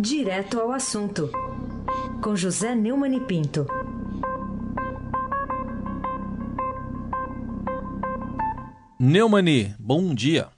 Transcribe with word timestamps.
Direto 0.00 0.60
ao 0.60 0.70
assunto, 0.70 1.28
com 2.22 2.36
José 2.36 2.72
Neumann 2.72 3.16
e 3.16 3.20
Pinto. 3.20 3.66
Neumani, 9.00 9.74
bom 9.76 10.14
dia. 10.14 10.50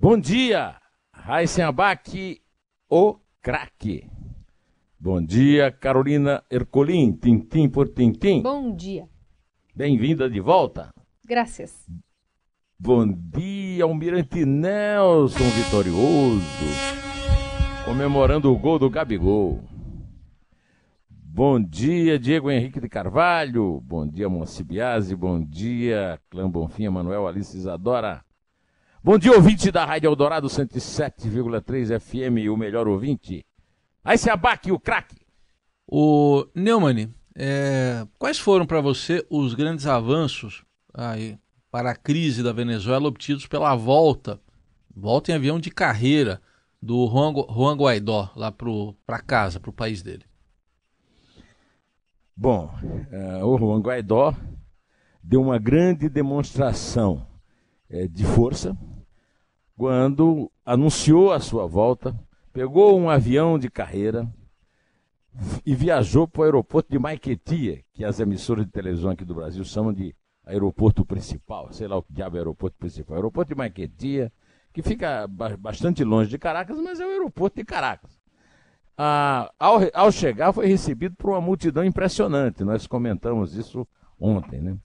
Bom 0.00 0.18
dia, 0.18 0.80
Raíssen 1.12 1.64
Abac, 1.64 2.40
o 2.88 3.18
craque. 3.42 4.08
Bom 4.98 5.22
dia, 5.22 5.70
Carolina 5.70 6.42
Ercolim, 6.50 7.12
tintim 7.12 7.68
por 7.68 7.90
tintim. 7.90 8.40
Bom 8.40 8.74
dia. 8.74 9.06
Bem-vinda 9.74 10.30
de 10.30 10.40
volta. 10.40 10.88
Graças. 11.26 11.86
Bom 12.78 13.06
dia, 13.06 13.84
Almirante 13.84 14.46
Nelson 14.46 15.44
vitorioso, 15.50 16.40
comemorando 17.86 18.52
o 18.52 18.58
gol 18.58 18.80
do 18.80 18.90
Gabigol. 18.90 19.62
Bom 21.08 21.62
dia, 21.62 22.18
Diego 22.18 22.50
Henrique 22.50 22.80
de 22.80 22.88
Carvalho. 22.88 23.80
Bom 23.80 24.04
dia, 24.04 24.28
Monsibiase. 24.28 25.14
Bom 25.14 25.40
dia, 25.40 26.20
Clã 26.28 26.50
Bonfim, 26.50 26.88
Manuel 26.88 27.28
Alice 27.28 27.56
Isadora. 27.56 28.24
Bom 29.04 29.16
dia, 29.16 29.30
ouvinte 29.30 29.70
da 29.70 29.84
Rádio 29.84 30.08
Eldorado 30.08 30.48
107,3 30.48 32.00
FM, 32.00 32.50
o 32.52 32.56
melhor 32.56 32.88
ouvinte. 32.88 33.46
Aí 34.02 34.18
se 34.18 34.28
abaque 34.28 34.72
o 34.72 34.80
craque. 34.80 35.24
O 35.86 36.44
Neumann, 36.56 37.14
é, 37.36 38.04
quais 38.18 38.36
foram 38.36 38.66
para 38.66 38.80
você 38.80 39.24
os 39.30 39.54
grandes 39.54 39.86
avanços 39.86 40.64
aí, 40.92 41.38
para 41.70 41.92
a 41.92 41.96
crise 41.96 42.42
da 42.42 42.52
Venezuela 42.52 43.06
obtidos 43.06 43.46
pela 43.46 43.76
volta, 43.76 44.40
volta 44.92 45.30
em 45.30 45.36
avião 45.36 45.60
de 45.60 45.70
carreira 45.70 46.42
do 46.80 47.06
Juan, 47.08 47.76
Guaidó 47.76 48.30
lá 48.36 48.52
para 48.52 49.18
casa, 49.20 49.58
para 49.58 49.70
o 49.70 49.72
país 49.72 50.02
dele? 50.02 50.24
Bom, 52.36 52.70
uh, 52.72 53.46
o 53.46 53.58
Juan 53.58 53.80
Guaidó 53.80 54.34
deu 55.22 55.40
uma 55.40 55.58
grande 55.58 56.08
demonstração 56.08 57.26
uh, 57.90 58.08
de 58.08 58.24
força 58.24 58.76
quando 59.76 60.50
anunciou 60.64 61.32
a 61.32 61.40
sua 61.40 61.66
volta 61.66 62.18
pegou 62.56 62.98
um 62.98 63.10
avião 63.10 63.58
de 63.58 63.68
carreira 63.68 64.26
e 65.66 65.74
viajou 65.74 66.26
para 66.26 66.40
o 66.40 66.44
aeroporto 66.44 66.90
de 66.90 66.98
Maiquetia, 66.98 67.84
que 67.92 68.02
as 68.02 68.18
emissoras 68.18 68.64
de 68.64 68.72
televisão 68.72 69.10
aqui 69.10 69.26
do 69.26 69.34
Brasil 69.34 69.62
chamam 69.62 69.92
de 69.92 70.16
aeroporto 70.42 71.04
principal, 71.04 71.70
sei 71.70 71.86
lá 71.86 71.98
o 71.98 72.02
que 72.02 72.14
diabo 72.14 72.36
é 72.36 72.38
aeroporto 72.38 72.78
principal. 72.78 73.16
Aeroporto 73.16 73.50
de 73.50 73.54
Maiquetia, 73.54 74.32
que 74.76 74.82
fica 74.82 75.26
bastante 75.58 76.04
longe 76.04 76.28
de 76.28 76.36
Caracas, 76.36 76.78
mas 76.78 77.00
é 77.00 77.06
o 77.06 77.08
aeroporto 77.08 77.56
de 77.56 77.64
Caracas. 77.64 78.20
Ah, 78.94 79.50
ao, 79.58 79.78
ao 79.94 80.12
chegar, 80.12 80.52
foi 80.52 80.66
recebido 80.66 81.16
por 81.16 81.30
uma 81.30 81.40
multidão 81.40 81.82
impressionante, 81.82 82.62
nós 82.62 82.86
comentamos 82.86 83.56
isso 83.56 83.88
ontem, 84.20 84.60
né? 84.60 84.76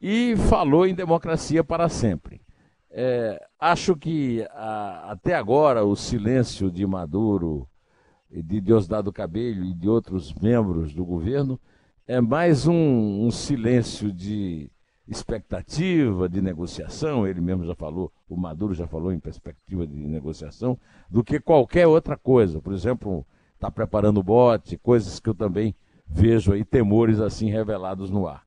E 0.00 0.34
falou 0.48 0.84
em 0.84 0.92
democracia 0.92 1.62
para 1.62 1.88
sempre. 1.88 2.40
É, 2.90 3.40
acho 3.60 3.94
que 3.94 4.44
a, 4.50 5.12
até 5.12 5.36
agora 5.36 5.84
o 5.84 5.94
silêncio 5.94 6.68
de 6.68 6.84
Maduro, 6.84 7.68
de 8.28 8.60
Diosdado 8.60 9.12
Cabello 9.12 9.64
e 9.64 9.72
de 9.72 9.88
outros 9.88 10.34
membros 10.34 10.92
do 10.92 11.04
governo 11.04 11.60
é 12.08 12.20
mais 12.20 12.66
um, 12.66 13.24
um 13.24 13.30
silêncio 13.30 14.10
de 14.10 14.68
expectativa 15.06 16.28
de 16.28 16.40
negociação, 16.40 17.26
ele 17.26 17.40
mesmo 17.40 17.64
já 17.64 17.74
falou, 17.74 18.12
o 18.28 18.36
Maduro 18.36 18.72
já 18.72 18.86
falou 18.86 19.12
em 19.12 19.18
perspectiva 19.18 19.86
de 19.86 19.94
negociação, 19.94 20.78
do 21.10 21.24
que 21.24 21.40
qualquer 21.40 21.86
outra 21.86 22.16
coisa. 22.16 22.60
Por 22.60 22.72
exemplo, 22.72 23.26
está 23.54 23.70
preparando 23.70 24.22
bote, 24.22 24.78
coisas 24.78 25.18
que 25.18 25.28
eu 25.28 25.34
também 25.34 25.74
vejo 26.06 26.52
aí, 26.52 26.64
temores 26.64 27.20
assim 27.20 27.50
revelados 27.50 28.10
no 28.10 28.26
ar. 28.26 28.44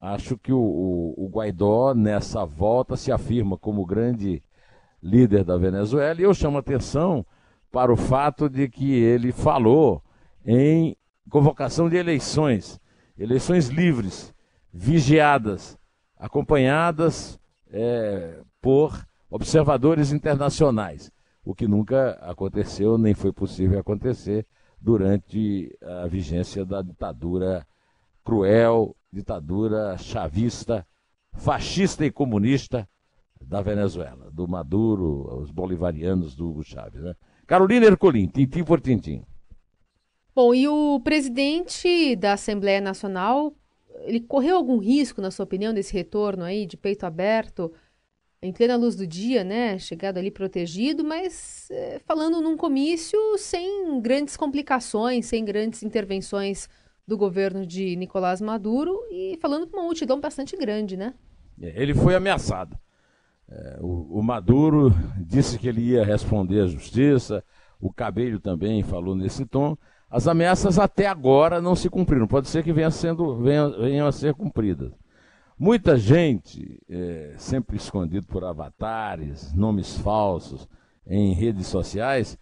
Acho 0.00 0.38
que 0.38 0.52
o, 0.52 0.58
o, 0.58 1.26
o 1.26 1.28
Guaidó, 1.28 1.94
nessa 1.94 2.44
volta, 2.44 2.96
se 2.96 3.12
afirma 3.12 3.58
como 3.58 3.84
grande 3.84 4.42
líder 5.02 5.44
da 5.44 5.56
Venezuela, 5.56 6.20
e 6.20 6.24
eu 6.24 6.32
chamo 6.32 6.58
atenção 6.58 7.24
para 7.70 7.92
o 7.92 7.96
fato 7.96 8.48
de 8.48 8.68
que 8.68 8.92
ele 8.94 9.32
falou 9.32 10.02
em 10.44 10.96
convocação 11.28 11.88
de 11.88 11.96
eleições, 11.96 12.80
eleições 13.18 13.68
livres, 13.68 14.34
vigiadas, 14.72 15.78
acompanhadas 16.20 17.40
é, 17.70 18.40
por 18.60 19.04
observadores 19.30 20.12
internacionais, 20.12 21.10
o 21.42 21.54
que 21.54 21.66
nunca 21.66 22.12
aconteceu 22.20 22.98
nem 22.98 23.14
foi 23.14 23.32
possível 23.32 23.80
acontecer 23.80 24.46
durante 24.78 25.76
a 25.82 26.06
vigência 26.06 26.64
da 26.64 26.82
ditadura 26.82 27.66
cruel, 28.22 28.94
ditadura 29.10 29.96
chavista, 29.98 30.86
fascista 31.32 32.04
e 32.04 32.10
comunista 32.10 32.88
da 33.40 33.62
Venezuela, 33.62 34.30
do 34.30 34.46
Maduro, 34.46 35.40
os 35.40 35.50
bolivarianos 35.50 36.34
do 36.34 36.50
Hugo 36.50 36.62
Chávez. 36.62 37.02
Né? 37.02 37.14
Carolina 37.46 37.86
Ercolim, 37.86 38.26
tintim 38.26 38.62
por 38.62 38.80
tintim. 38.80 39.24
Bom, 40.34 40.54
e 40.54 40.68
o 40.68 41.00
presidente 41.00 42.14
da 42.16 42.34
Assembleia 42.34 42.80
Nacional, 42.80 43.52
ele 44.04 44.20
correu 44.20 44.56
algum 44.56 44.78
risco, 44.78 45.20
na 45.20 45.30
sua 45.30 45.44
opinião, 45.44 45.72
desse 45.74 45.92
retorno 45.92 46.44
aí 46.44 46.66
de 46.66 46.76
peito 46.76 47.04
aberto, 47.04 47.72
em 48.42 48.52
plena 48.52 48.76
luz 48.76 48.96
do 48.96 49.06
dia, 49.06 49.44
né? 49.44 49.78
Chegado 49.78 50.18
ali 50.18 50.30
protegido, 50.30 51.04
mas 51.04 51.68
é, 51.70 51.98
falando 52.06 52.40
num 52.40 52.56
comício 52.56 53.18
sem 53.36 54.00
grandes 54.00 54.36
complicações, 54.36 55.26
sem 55.26 55.44
grandes 55.44 55.82
intervenções 55.82 56.68
do 57.06 57.18
governo 57.18 57.66
de 57.66 57.96
Nicolás 57.96 58.40
Maduro 58.40 58.98
e 59.10 59.36
falando 59.40 59.66
com 59.66 59.76
uma 59.76 59.84
multidão 59.84 60.20
bastante 60.20 60.56
grande, 60.56 60.96
né? 60.96 61.14
É, 61.60 61.82
ele 61.82 61.94
foi 61.94 62.14
ameaçado. 62.14 62.78
É, 63.48 63.78
o, 63.80 64.18
o, 64.18 64.22
Maduro 64.22 64.94
disse 65.18 65.58
que 65.58 65.68
ele 65.68 65.82
ia 65.82 66.04
responder 66.04 66.60
à 66.60 66.66
justiça, 66.66 67.44
o 67.80 67.92
Cabello 67.92 68.38
também 68.38 68.82
falou 68.82 69.16
nesse 69.16 69.44
tom. 69.44 69.76
As 70.10 70.26
ameaças 70.26 70.78
até 70.78 71.06
agora 71.06 71.60
não 71.60 71.76
se 71.76 71.88
cumpriram, 71.88 72.26
pode 72.26 72.48
ser 72.48 72.64
que 72.64 72.72
venha 72.72 72.90
sendo, 72.90 73.36
venha, 73.36 73.68
venham 73.68 74.08
a 74.08 74.12
ser 74.12 74.34
cumpridas. 74.34 74.90
Muita 75.56 75.96
gente, 75.96 76.82
é, 76.88 77.34
sempre 77.36 77.76
escondido 77.76 78.26
por 78.26 78.42
avatares, 78.44 79.54
nomes 79.54 79.96
falsos 79.98 80.66
em 81.06 81.32
redes 81.32 81.68
sociais, 81.68 82.36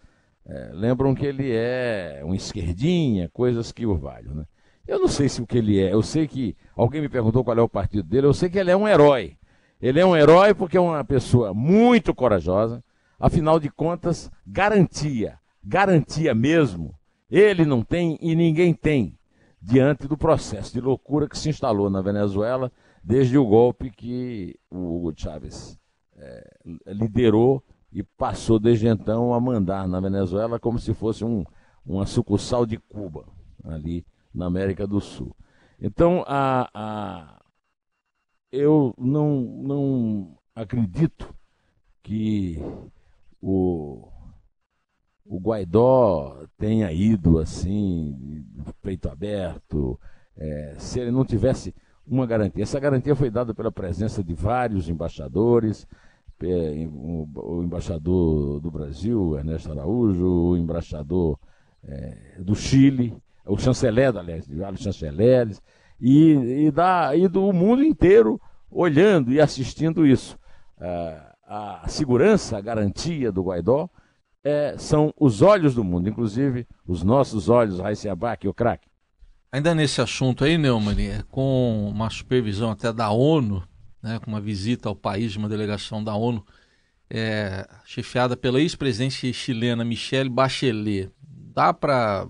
é, 0.45 0.71
lembram 0.73 1.13
que 1.13 1.25
ele 1.25 1.51
é 1.51 2.21
um 2.25 2.33
esquerdinha, 2.33 3.29
coisas 3.29 3.71
que 3.71 3.85
o 3.85 3.95
valham. 3.95 4.33
Né? 4.33 4.45
Eu 4.87 4.97
não 4.97 5.07
sei 5.07 5.29
se 5.29 5.39
o 5.39 5.45
que 5.45 5.59
ele 5.59 5.79
é. 5.79 5.93
Eu 5.93 6.01
sei 6.01 6.27
que. 6.27 6.57
Alguém 6.75 7.01
me 7.01 7.09
perguntou 7.09 7.43
qual 7.43 7.57
é 7.57 7.61
o 7.61 7.69
partido 7.69 8.03
dele. 8.03 8.25
Eu 8.25 8.33
sei 8.33 8.49
que 8.49 8.57
ele 8.57 8.71
é 8.71 8.75
um 8.75 8.87
herói. 8.87 9.37
Ele 9.79 9.99
é 9.99 10.05
um 10.05 10.15
herói 10.15 10.55
porque 10.55 10.77
é 10.77 10.81
uma 10.81 11.03
pessoa 11.03 11.53
muito 11.53 12.15
corajosa. 12.15 12.83
Afinal 13.19 13.59
de 13.59 13.69
contas, 13.69 14.31
garantia, 14.47 15.37
garantia 15.63 16.33
mesmo, 16.33 16.95
ele 17.29 17.65
não 17.65 17.83
tem 17.83 18.17
e 18.21 18.35
ninguém 18.35 18.73
tem 18.73 19.17
diante 19.61 20.07
do 20.07 20.17
processo 20.17 20.73
de 20.73 20.81
loucura 20.81 21.27
que 21.27 21.37
se 21.37 21.49
instalou 21.49 21.89
na 21.89 22.01
Venezuela 22.01 22.71
desde 23.03 23.37
o 23.37 23.45
golpe 23.45 23.91
que 23.91 24.57
o 24.69 24.95
Hugo 24.95 25.13
Chávez 25.15 25.77
é, 26.17 26.59
liderou 26.87 27.63
e 27.91 28.03
passou 28.03 28.59
desde 28.59 28.87
então 28.87 29.33
a 29.33 29.39
mandar 29.39 29.87
na 29.87 29.99
Venezuela 29.99 30.59
como 30.59 30.79
se 30.79 30.93
fosse 30.93 31.25
um, 31.25 31.43
uma 31.85 32.05
sucursal 32.05 32.65
de 32.65 32.77
Cuba 32.77 33.25
ali 33.63 34.05
na 34.33 34.45
América 34.45 34.85
do 34.85 35.01
Sul. 35.01 35.35
Então, 35.81 36.23
a, 36.27 36.69
a, 36.73 37.41
eu 38.51 38.93
não, 38.97 39.41
não 39.41 40.37
acredito 40.53 41.33
que 42.03 42.59
o, 43.41 44.08
o 45.29 45.39
Guaidó 45.39 46.43
tenha 46.57 46.91
ido 46.91 47.37
assim, 47.37 48.43
peito 48.81 49.07
aberto, 49.07 49.97
é, 50.35 50.73
se 50.79 50.99
ele 50.99 51.11
não 51.11 51.23
tivesse 51.23 51.73
uma 52.05 52.25
garantia. 52.25 52.63
Essa 52.63 52.79
garantia 52.79 53.15
foi 53.15 53.29
dada 53.29 53.53
pela 53.53 53.71
presença 53.71 54.23
de 54.23 54.33
vários 54.33 54.89
embaixadores, 54.89 55.87
o, 56.91 57.61
embaixador 57.61 58.59
do 58.59 58.71
Brasil, 58.71 59.37
Ernesto 59.37 59.71
Araújo, 59.71 60.25
o 60.25 60.57
embaixador 60.57 61.37
é, 61.83 62.37
do 62.39 62.55
Chile, 62.55 63.15
o 63.45 63.55
chanceler, 63.55 64.17
aliás, 64.17 64.47
vários 64.47 64.81
chanceleres, 64.81 65.61
e, 66.01 66.65
e, 66.65 66.71
da, 66.71 67.15
e 67.15 67.27
do 67.27 67.53
mundo 67.53 67.83
inteiro 67.83 68.41
olhando 68.71 69.31
e 69.31 69.39
assistindo 69.39 70.07
isso. 70.07 70.39
Uh, 70.77 71.29
a 71.45 71.87
segurança, 71.87 72.57
a 72.57 72.61
garantia 72.61 73.31
do 73.31 73.43
Guaidó 73.43 73.89
é, 74.43 74.75
são 74.77 75.13
os 75.17 75.41
olhos 75.41 75.75
do 75.75 75.83
mundo, 75.83 76.09
inclusive 76.09 76.67
os 76.87 77.03
nossos 77.03 77.49
olhos, 77.49 77.79
Raíssa 77.79 78.11
Abac, 78.11 78.47
o 78.47 78.53
craque. 78.53 78.87
Ainda 79.51 79.73
nesse 79.73 79.99
assunto 80.01 80.43
aí, 80.43 80.57
Neumann, 80.57 80.99
é, 80.99 81.23
com 81.29 81.89
uma 81.89 82.09
supervisão 82.09 82.71
até 82.71 82.93
da 82.93 83.09
ONU, 83.09 83.63
né, 84.01 84.19
com 84.19 84.29
uma 84.29 84.39
visita 84.39 84.87
ao 84.87 84.95
país 84.95 85.31
de 85.31 85.37
uma 85.37 85.49
delegação 85.49 86.03
da 86.03 86.15
ONU, 86.15 86.45
é, 87.09 87.67
chefiada 87.83 88.37
pela 88.37 88.61
ex-presidente 88.61 89.33
chilena 89.33 89.83
Michelle 89.83 90.29
Bachelet, 90.29 91.11
dá 91.21 91.73
para 91.73 92.27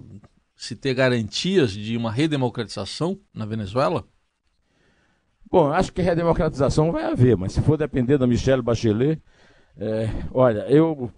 se 0.55 0.75
ter 0.75 0.93
garantias 0.93 1.71
de 1.71 1.97
uma 1.97 2.11
redemocratização 2.11 3.19
na 3.33 3.45
Venezuela? 3.45 4.05
Bom, 5.51 5.71
acho 5.71 5.91
que 5.91 6.01
redemocratização 6.01 6.91
vai 6.91 7.03
haver, 7.03 7.35
mas 7.35 7.53
se 7.53 7.61
for 7.61 7.77
depender 7.77 8.17
da 8.17 8.27
Michelle 8.27 8.61
Bachelet, 8.61 9.21
é, 9.77 10.09
olha, 10.31 10.61
eu 10.69 11.11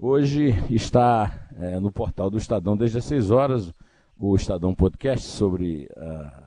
hoje 0.00 0.54
está 0.70 1.46
é, 1.58 1.78
no 1.78 1.92
portal 1.92 2.30
do 2.30 2.38
Estadão 2.38 2.74
desde 2.74 2.98
as 2.98 3.04
6 3.04 3.30
horas 3.30 3.74
o 4.18 4.34
Estadão 4.34 4.74
Podcast 4.74 5.26
sobre 5.26 5.88
uh, 5.96 6.42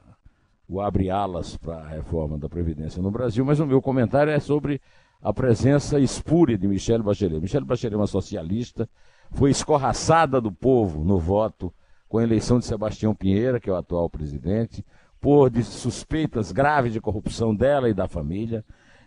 o 0.68 0.82
abre 0.82 1.10
alas 1.10 1.56
para 1.56 1.78
a 1.78 1.88
reforma 1.88 2.38
da 2.38 2.50
Previdência 2.50 3.02
no 3.02 3.12
Brasil, 3.12 3.46
mas 3.46 3.60
o 3.60 3.66
meu 3.66 3.82
comentário 3.82 4.32
é 4.32 4.40
sobre 4.40 4.82
a 5.22 5.32
presença 5.32 6.00
espúria 6.00 6.58
de 6.58 6.68
Michelle 6.68 7.04
Bachelet. 7.04 7.40
Michelle 7.40 7.66
Bachelet 7.66 7.94
é 7.94 7.98
uma 7.98 8.08
socialista, 8.08 8.90
foi 9.32 9.52
escorraçada 9.52 10.42
do 10.42 10.52
povo 10.52 11.04
no 11.04 11.18
voto 11.18 11.74
com 12.08 12.18
a 12.20 12.24
eleição 12.24 12.60
de 12.60 12.66
Sebastião 12.66 13.16
Pinheira, 13.16 13.60
que 13.60 13.70
é 13.70 13.74
o 13.74 13.76
atual 13.76 14.10
presidente, 14.10 14.86
por 15.20 15.52
suspeitas 15.64 16.52
graves 16.52 16.94
de 16.94 17.02
corrupção 17.02 17.56
dela 17.56 17.90
e 17.90 17.94
da 17.94 18.08
família. 18.08 18.64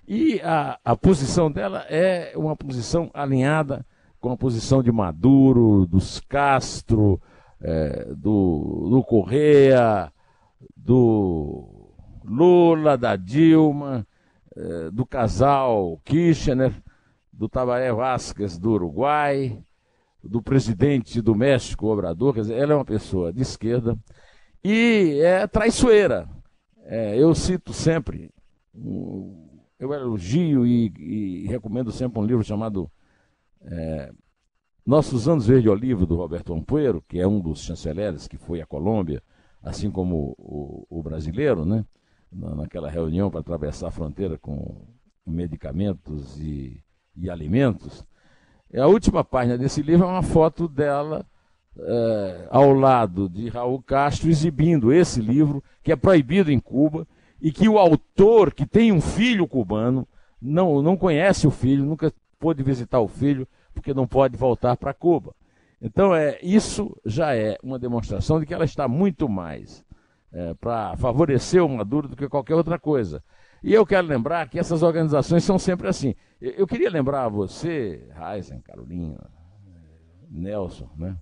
E 0.09 0.41
a, 0.41 0.79
a 0.85 0.97
posição 0.97 1.51
dela 1.51 1.85
é 1.89 2.33
uma 2.37 2.57
posição 2.57 3.11
alinhada 3.15 3.85
com 4.27 4.33
a 4.33 4.37
posição 4.37 4.83
de 4.83 4.91
Maduro, 4.91 5.87
dos 5.87 6.19
Castro, 6.19 7.23
é, 7.61 8.13
do, 8.13 8.89
do 8.91 9.05
Correa, 9.05 10.13
do 10.77 11.95
Lula, 12.25 12.99
da 12.99 13.15
Dilma, 13.15 14.05
é, 14.57 14.91
do 14.91 15.07
casal 15.07 16.01
Kirchner, 16.05 16.73
do 17.33 17.49
Tabaré 17.49 17.93
Vázquez 17.93 18.59
do 18.59 18.73
Uruguai, 18.73 19.63
do 20.25 20.43
presidente 20.43 21.23
do 21.23 21.33
México, 21.33 21.87
Obrador. 21.87 22.35
Quer 22.35 22.41
dizer, 22.41 22.55
ela 22.55 22.73
é 22.73 22.77
uma 22.77 22.85
pessoa 22.85 23.33
de 23.33 23.43
esquerda 23.43 23.97
e 24.65 25.21
é 25.23 25.47
traiçoeira. 25.47 26.29
É, 26.83 27.17
eu 27.17 27.33
cito 27.33 27.73
sempre, 27.73 28.33
eu 28.75 29.93
elogio 29.93 30.67
e, 30.67 30.93
e, 30.99 31.47
recomendo 31.47 31.93
sempre 31.93 32.19
um 32.19 32.27
livro 32.27 32.43
chamado 32.43 32.91
é, 33.63 34.13
Nossos 34.85 35.29
Anos 35.29 35.47
Verde 35.47 35.69
Olivo, 35.69 36.07
do 36.07 36.17
Roberto 36.17 36.55
Ampuero, 36.55 37.03
que 37.09 37.19
é 37.19 37.27
um 37.27 37.41
dos 37.41 37.61
chanceleres 37.61 38.29
que 38.29 38.37
foi 38.37 38.61
à 38.61 38.67
Colômbia, 38.67 39.23
assim 39.63 39.91
como 39.91 40.35
o, 40.39 40.87
o 40.89 41.03
brasileiro, 41.03 41.65
né? 41.65 41.85
naquela 42.31 42.91
reunião 42.91 43.31
para 43.31 43.41
atravessar 43.41 43.89
a 43.89 43.91
fronteira 43.91 44.39
com 44.39 44.87
medicamentos 45.27 46.39
e, 46.39 46.83
e 47.17 47.29
alimentos. 47.31 48.07
A 48.75 48.87
última 48.87 49.25
página 49.25 49.57
desse 49.57 49.83
livro 49.83 50.07
é 50.07 50.09
uma 50.09 50.23
foto 50.23 50.69
dela 50.69 51.25
é, 51.79 52.49
ao 52.51 52.73
lado 52.73 53.29
de 53.29 53.49
Raul 53.49 53.83
Castro, 53.83 54.29
exibindo 54.29 54.93
esse 54.93 55.21
livro, 55.21 55.63
que 55.83 55.93
é 55.93 55.97
proibido 55.97 56.51
em 56.51 56.61
Cuba, 56.61 57.07
e 57.41 57.53
que 57.53 57.69
o 57.69 57.79
autor, 57.79 58.53
que 58.53 58.67
tem 58.67 58.93
um 58.93 59.01
filho 59.01 59.47
cubano, 59.47 60.07
não, 60.41 60.81
não 60.83 60.97
conhece 60.97 61.47
o 61.47 61.51
filho, 61.51 61.85
nunca 61.85 62.13
pôde 62.39 62.63
visitar 62.63 63.01
o 63.01 63.09
filho, 63.09 63.47
porque 63.75 63.95
não 63.95 64.07
pode 64.07 64.37
voltar 64.37 64.77
para 64.77 64.95
Cuba. 64.95 65.35
Então, 65.81 66.15
é, 66.15 66.39
isso 66.43 66.97
já 67.05 67.35
é 67.35 67.59
uma 67.63 67.79
demonstração 67.79 68.41
de 68.41 68.47
que 68.47 68.55
ela 68.55 68.65
está 68.65 68.89
muito 68.89 69.29
mais 69.29 69.85
é, 70.33 70.55
para 70.55 70.97
favorecer 70.97 71.65
o 71.65 71.69
Maduro 71.69 72.09
do 72.09 72.17
que 72.17 72.29
qualquer 72.29 72.55
outra 72.55 72.79
coisa. 72.79 73.23
E 73.63 73.73
eu 73.73 73.85
quero 73.87 74.07
lembrar 74.07 74.49
que 74.49 74.59
essas 74.59 74.83
organizações 74.83 75.45
são 75.45 75.59
sempre 75.59 75.89
assim. 75.89 76.15
Eu, 76.41 76.53
eu 76.53 76.67
queria 76.67 76.91
lembrar 76.91 77.25
a 77.25 77.29
você, 77.29 78.09
Heisen, 78.17 78.61
Carolina, 78.61 79.31
Nelson, 80.31 80.91
né? 80.97 81.17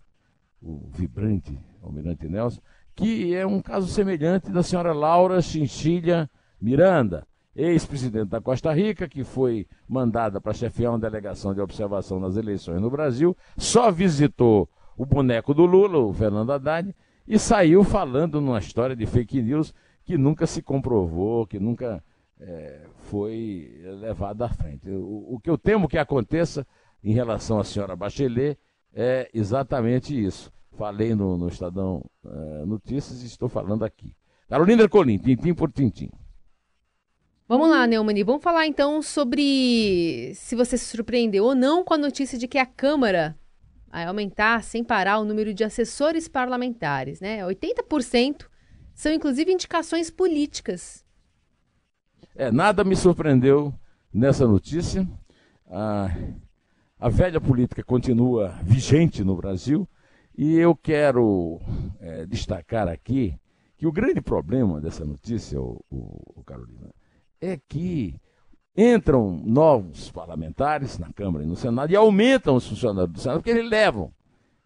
o 0.65 0.89
vibrante 0.91 1.59
Almirante 1.83 2.27
Nelson, 2.27 2.61
que 2.95 3.35
é 3.35 3.47
um 3.47 3.61
caso 3.61 3.87
semelhante 3.87 4.51
da 4.51 4.63
senhora 4.63 4.93
Laura 4.93 5.41
Chinchilha 5.43 6.31
Miranda, 6.61 7.27
ex-presidente 7.55 8.31
da 8.31 8.41
Costa 8.41 8.73
Rica, 8.73 9.09
que 9.09 9.23
foi 9.23 9.67
mandada 9.89 10.41
para 10.41 10.53
chefiar 10.53 10.91
uma 10.91 10.99
delegação 10.99 11.55
de 11.55 11.61
observação 11.61 12.19
nas 12.19 12.37
eleições 12.37 12.81
no 12.81 12.91
Brasil, 12.91 13.37
só 13.57 13.91
visitou 13.91 14.69
o 14.97 15.07
boneco 15.07 15.55
do 15.55 15.65
Lula, 15.65 15.99
o 15.99 16.13
Fernando 16.13 16.53
Haddad, 16.53 16.95
e 17.27 17.39
saiu 17.39 17.85
falando 17.85 18.41
numa 18.41 18.59
história 18.59 18.95
de 18.95 19.07
fake 19.07 19.41
news 19.41 19.75
que 20.05 20.19
nunca 20.19 20.47
se 20.47 20.61
comprovou, 20.61 21.47
que 21.47 21.59
nunca 21.59 22.03
é, 22.41 22.87
foi 23.05 23.81
levada 24.01 24.47
à 24.47 24.49
frente. 24.49 24.89
O, 24.91 25.35
o, 25.35 25.41
que 25.41 25.49
eu 25.49 25.57
temo 25.57 25.89
que 25.89 25.97
aconteça 25.97 26.67
em 27.03 27.13
relação 27.13 27.59
à 27.59 27.65
senhora 27.65 27.97
Bachelet 27.97 28.59
é 28.93 29.31
exatamente 29.33 30.15
isso. 30.23 30.53
Falei 30.73 31.15
no, 31.15 31.39
no 31.39 31.49
Estadão 31.49 32.05
é, 32.25 32.65
Notícias 32.67 33.23
e 33.23 33.27
estou 33.27 33.49
falando 33.49 33.85
aqui. 33.85 34.15
Carolina 34.49 34.83
Ercolim, 34.83 35.19
tintim 35.19 35.55
por 35.55 35.71
tintim. 35.71 36.11
Vamos 37.47 37.69
lá, 37.69 37.87
Neumani. 37.87 38.23
Vamos 38.23 38.43
falar 38.43 38.67
então 38.67 39.03
sobre 39.03 40.33
se 40.35 40.57
você 40.57 40.79
se 40.79 40.87
surpreendeu 40.87 41.45
ou 41.45 41.55
não 41.55 41.85
com 41.85 41.93
a 41.93 41.99
notícia 41.99 42.39
de 42.39 42.49
que 42.49 42.57
a 42.57 42.65
Câmara 42.65 43.39
vai 43.87 44.07
aumentar 44.07 44.65
sem 44.65 44.83
parar 44.83 45.19
o 45.19 45.27
número 45.27 45.53
de 45.53 45.63
assessores 45.63 46.27
parlamentares, 46.27 47.21
né? 47.21 47.45
80% 47.45 48.47
são 48.95 49.13
inclusive 49.13 49.53
indicações 49.53 50.11
políticas. 50.11 51.05
É, 52.35 52.51
nada 52.51 52.83
me 52.83 52.97
surpreendeu 52.97 53.75
nessa 54.13 54.49
notícia. 54.49 55.07
A, 55.67 56.09
a 56.99 57.09
velha 57.11 57.43
política 57.43 57.85
continua 57.85 58.59
vigente 58.63 59.23
no 59.23 59.37
Brasil 59.37 59.87
e 60.35 60.57
eu 60.57 60.75
quero 60.75 61.61
é, 62.01 62.25
destacar 62.25 62.89
aqui 62.89 63.39
que 63.77 63.87
o 63.87 63.93
grande 63.93 64.23
problema 64.23 64.81
dessa 64.81 65.05
notícia, 65.05 65.61
o, 65.61 65.85
o, 65.91 66.41
o 66.41 66.43
Carolina, 66.43 66.91
é 67.45 67.61
que 67.69 68.19
entram 68.77 69.41
novos 69.45 70.11
parlamentares 70.11 70.99
na 70.99 71.13
Câmara 71.13 71.45
e 71.45 71.47
no 71.47 71.57
Senado 71.57 71.93
e 71.93 71.97
aumentam 71.97 72.57
os 72.57 72.67
funcionários 72.67 73.13
do 73.13 73.21
Senado, 73.21 73.39
porque 73.39 73.51
eles 73.51 73.71
levam 73.71 74.13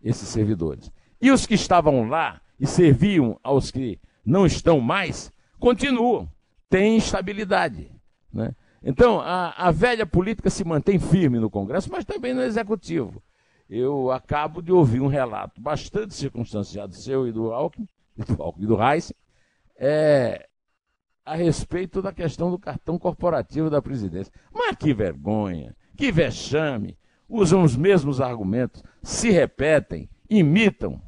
esses 0.02 0.28
servidores. 0.28 0.90
E 1.20 1.30
os 1.30 1.46
que 1.46 1.54
estavam 1.54 2.08
lá 2.08 2.40
e 2.58 2.66
serviam 2.66 3.38
aos 3.42 3.70
que 3.70 4.00
não 4.25 4.46
estão 4.46 4.80
mais, 4.80 5.32
continuam 5.58 6.28
tem 6.70 6.96
estabilidade. 6.96 7.90
Né? 8.32 8.54
Então, 8.82 9.20
a, 9.20 9.50
a 9.56 9.70
velha 9.70 10.06
política 10.06 10.50
se 10.50 10.64
mantém 10.64 10.98
firme 10.98 11.38
no 11.38 11.50
Congresso, 11.50 11.90
mas 11.90 12.04
também 12.04 12.32
no 12.32 12.42
Executivo. 12.42 13.22
Eu 13.69 14.11
acabo 14.11 14.62
de 14.62 14.73
ouvir 14.73 15.00
um 15.00 15.08
relato 15.08 15.61
bastante 15.61 16.14
circunstanciado 16.14 16.94
seu 16.94 17.26
e 17.26 17.32
do 17.32 17.52
Alckmin, 17.52 17.88
do, 18.16 18.42
Alckmin, 18.42 18.66
do 18.66 18.76
Reis, 18.76 19.12
é, 19.76 20.47
a 21.28 21.35
respeito 21.35 22.00
da 22.00 22.12
questão 22.12 22.50
do 22.50 22.58
cartão 22.58 22.99
corporativo 22.99 23.68
da 23.68 23.82
presidência. 23.82 24.32
Mas 24.52 24.76
que 24.76 24.94
vergonha, 24.94 25.76
que 25.97 26.11
vexame. 26.11 26.97
Usam 27.28 27.62
os 27.62 27.76
mesmos 27.76 28.23
argumentos, 28.23 28.82
se 29.02 29.30
repetem, 29.30 30.08
imitam, 30.30 30.99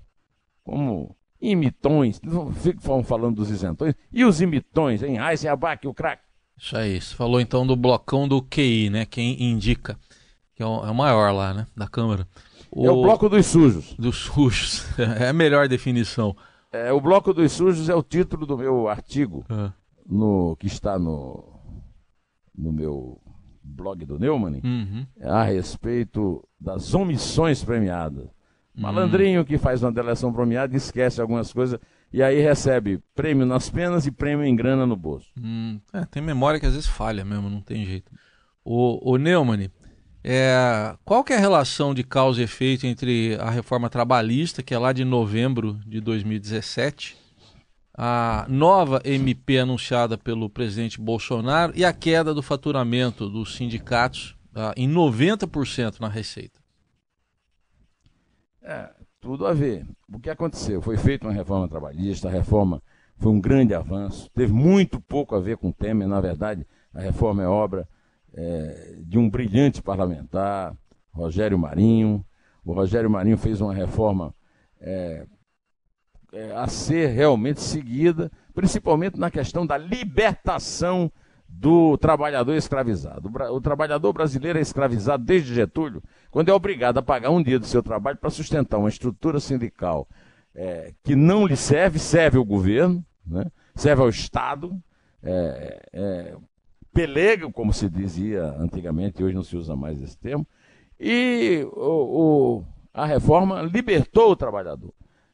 como 0.63 1.17
imitões, 1.41 2.21
ficam 2.61 3.03
falando 3.03 3.37
dos 3.37 3.51
isentões, 3.51 3.95
e 4.13 4.23
os 4.23 4.43
imitões, 4.43 5.03
em 5.03 5.17
Heisen, 5.17 5.49
Abac, 5.49 5.89
o 5.89 5.95
craque. 5.95 6.23
Isso 6.59 6.77
aí, 6.77 7.01
você 7.01 7.15
falou 7.15 7.41
então 7.41 7.67
do 7.67 7.75
blocão 7.75 8.29
do 8.29 8.43
QI, 8.43 8.91
né? 8.91 9.07
Quem 9.07 9.43
indica, 9.43 9.99
que 10.55 10.63
é 10.63 10.67
o, 10.67 10.85
é 10.85 10.91
o 10.91 10.95
maior 10.95 11.33
lá, 11.33 11.55
né? 11.55 11.67
Da 11.75 11.89
Câmara. 11.89 12.29
O... 12.71 12.85
É 12.87 12.91
o 12.91 13.01
bloco 13.01 13.31
dos 13.31 13.47
sujos. 13.47 13.95
Dos 13.95 14.17
sujos, 14.17 14.87
é 15.19 15.31
a 15.31 15.33
melhor 15.33 15.67
definição. 15.67 16.37
É, 16.71 16.93
o 16.93 17.01
bloco 17.01 17.33
dos 17.33 17.51
sujos 17.53 17.89
é 17.89 17.95
o 17.95 18.03
título 18.03 18.45
do 18.45 18.59
meu 18.59 18.89
artigo, 18.89 19.45
é. 19.49 19.73
No, 20.07 20.57
que 20.57 20.67
está 20.67 20.99
no, 20.99 21.45
no 22.57 22.73
meu 22.73 23.21
blog 23.63 24.05
do 24.05 24.19
Neumann, 24.19 24.61
uhum. 24.65 25.07
a 25.23 25.43
respeito 25.45 26.47
das 26.61 26.95
omissões 26.95 27.63
premiadas. 27.65 28.29
Malandrinho 28.75 29.45
que 29.45 29.59
faz 29.59 29.83
uma 29.83 29.93
delação 29.93 30.33
premiada, 30.33 30.77
esquece 30.77 31.21
algumas 31.21 31.53
coisas 31.53 31.79
e 32.13 32.23
aí 32.23 32.41
recebe 32.41 33.03
prêmio 33.15 33.45
nas 33.45 33.69
penas 33.69 34.07
e 34.07 34.11
prêmio 34.11 34.45
em 34.45 34.57
grana 34.57 34.87
no 34.87 34.97
bolso. 34.97 35.29
Hum, 35.39 35.79
é, 35.93 36.05
tem 36.07 36.23
memória 36.23 36.59
que 36.59 36.67
às 36.67 36.73
vezes 36.73 36.89
falha 36.89 37.25
mesmo, 37.25 37.51
não 37.51 37.61
tem 37.61 37.85
jeito. 37.85 38.11
O, 38.65 39.13
o 39.13 39.17
Neumann, 39.17 39.71
é, 40.25 40.97
qual 41.05 41.23
que 41.23 41.33
é 41.33 41.37
a 41.37 41.41
relação 41.41 41.95
de 41.95 42.03
causa 42.03 42.41
e 42.41 42.45
efeito 42.45 42.87
entre 42.87 43.37
a 43.41 43.51
reforma 43.51 43.91
trabalhista, 43.91 44.63
que 44.63 44.75
é 44.75 44.79
lá 44.79 44.93
de 44.93 45.05
novembro 45.05 45.79
de 45.87 46.01
2017, 46.01 47.17
a 48.03 48.47
nova 48.49 49.03
MP 49.05 49.59
anunciada 49.59 50.17
pelo 50.17 50.49
presidente 50.49 50.99
Bolsonaro 50.99 51.75
e 51.77 51.85
a 51.85 51.93
queda 51.93 52.33
do 52.33 52.43
faturamento 52.43 53.29
dos 53.29 53.57
sindicatos 53.57 54.35
ah, 54.55 54.73
em 54.75 54.91
90% 54.91 56.01
na 56.01 56.09
receita? 56.09 56.59
É, 58.63 58.89
tudo 59.21 59.47
a 59.47 59.53
ver. 59.53 59.87
O 60.11 60.19
que 60.19 60.31
aconteceu? 60.31 60.81
Foi 60.81 60.97
feita 60.97 61.27
uma 61.27 61.35
reforma 61.35 61.69
trabalhista, 61.69 62.29
a 62.29 62.31
reforma 62.31 62.83
foi 63.19 63.33
um 63.33 63.39
grande 63.39 63.75
avanço, 63.75 64.31
teve 64.35 64.51
muito 64.51 64.99
pouco 64.99 65.37
a 65.37 65.41
ver 65.41 65.59
com 65.59 65.69
o 65.69 65.73
Temer, 65.73 66.09
na 66.09 66.23
verdade, 66.23 66.67
a 66.95 67.03
reforma 67.03 67.43
é 67.43 67.47
obra 67.47 67.87
é, 68.33 68.95
de 69.01 69.19
um 69.19 69.29
brilhante 69.29 69.83
parlamentar, 69.83 70.75
Rogério 71.13 71.59
Marinho. 71.59 72.25
O 72.65 72.73
Rogério 72.73 73.11
Marinho 73.11 73.37
fez 73.37 73.61
uma 73.61 73.75
reforma 73.75 74.35
é, 74.81 75.27
a 76.57 76.67
ser 76.67 77.09
realmente 77.09 77.61
seguida, 77.61 78.31
principalmente 78.55 79.19
na 79.19 79.31
questão 79.31 79.67
da 79.67 79.77
libertação 79.77 81.11
do 81.49 81.99
trabalhador 81.99 82.55
escravizado. 82.55 83.31
O, 83.53 83.61
trabalhador 83.61 84.13
brasileiro 84.13 84.59
é 84.59 84.63
escravizado 84.63 85.25
desde 85.25 85.55
Getúlio, 85.55 86.03
quando 86.31 86.49
é 86.49 86.55
obrigado 86.55 86.99
a 86.99 87.03
pagar 87.03 87.31
um 87.31 87.43
dia 87.43 87.59
do 87.59 87.67
seu 87.67 87.83
trabalho 87.83 88.19
para 88.19 88.31
sustentar 88.31 88.79
uma 88.79 88.89
estrutura 88.89 89.41
sindical 89.41 90.07
é, 90.55 90.93
que 91.03 91.17
não 91.17 91.47
lhe 91.47 91.57
serve, 91.57 91.99
serve 91.99 92.39
ao 92.39 92.45
governo, 92.45 93.05
né? 93.27 93.51
serve 93.75 94.03
ao 94.03 94.09
Estado, 94.09 94.81
é, 95.23 95.83
é, 95.93 96.37
pelega, 96.93 97.51
como 97.51 97.73
se 97.73 97.89
dizia 97.89 98.45
antigamente, 98.59 99.23
hoje 99.23 99.35
não 99.35 99.43
se 99.43 99.57
usa 99.57 99.77
mais 99.77 100.01
esse 100.03 100.17
termo, 100.19 100.47
e 100.99 101.67
o, 101.73 102.59
o, 102.59 102.65
a 102.93 103.07
reforma 103.07 103.63
libertou 103.63 104.33
o 104.33 104.37
trabalhador. 104.37 104.93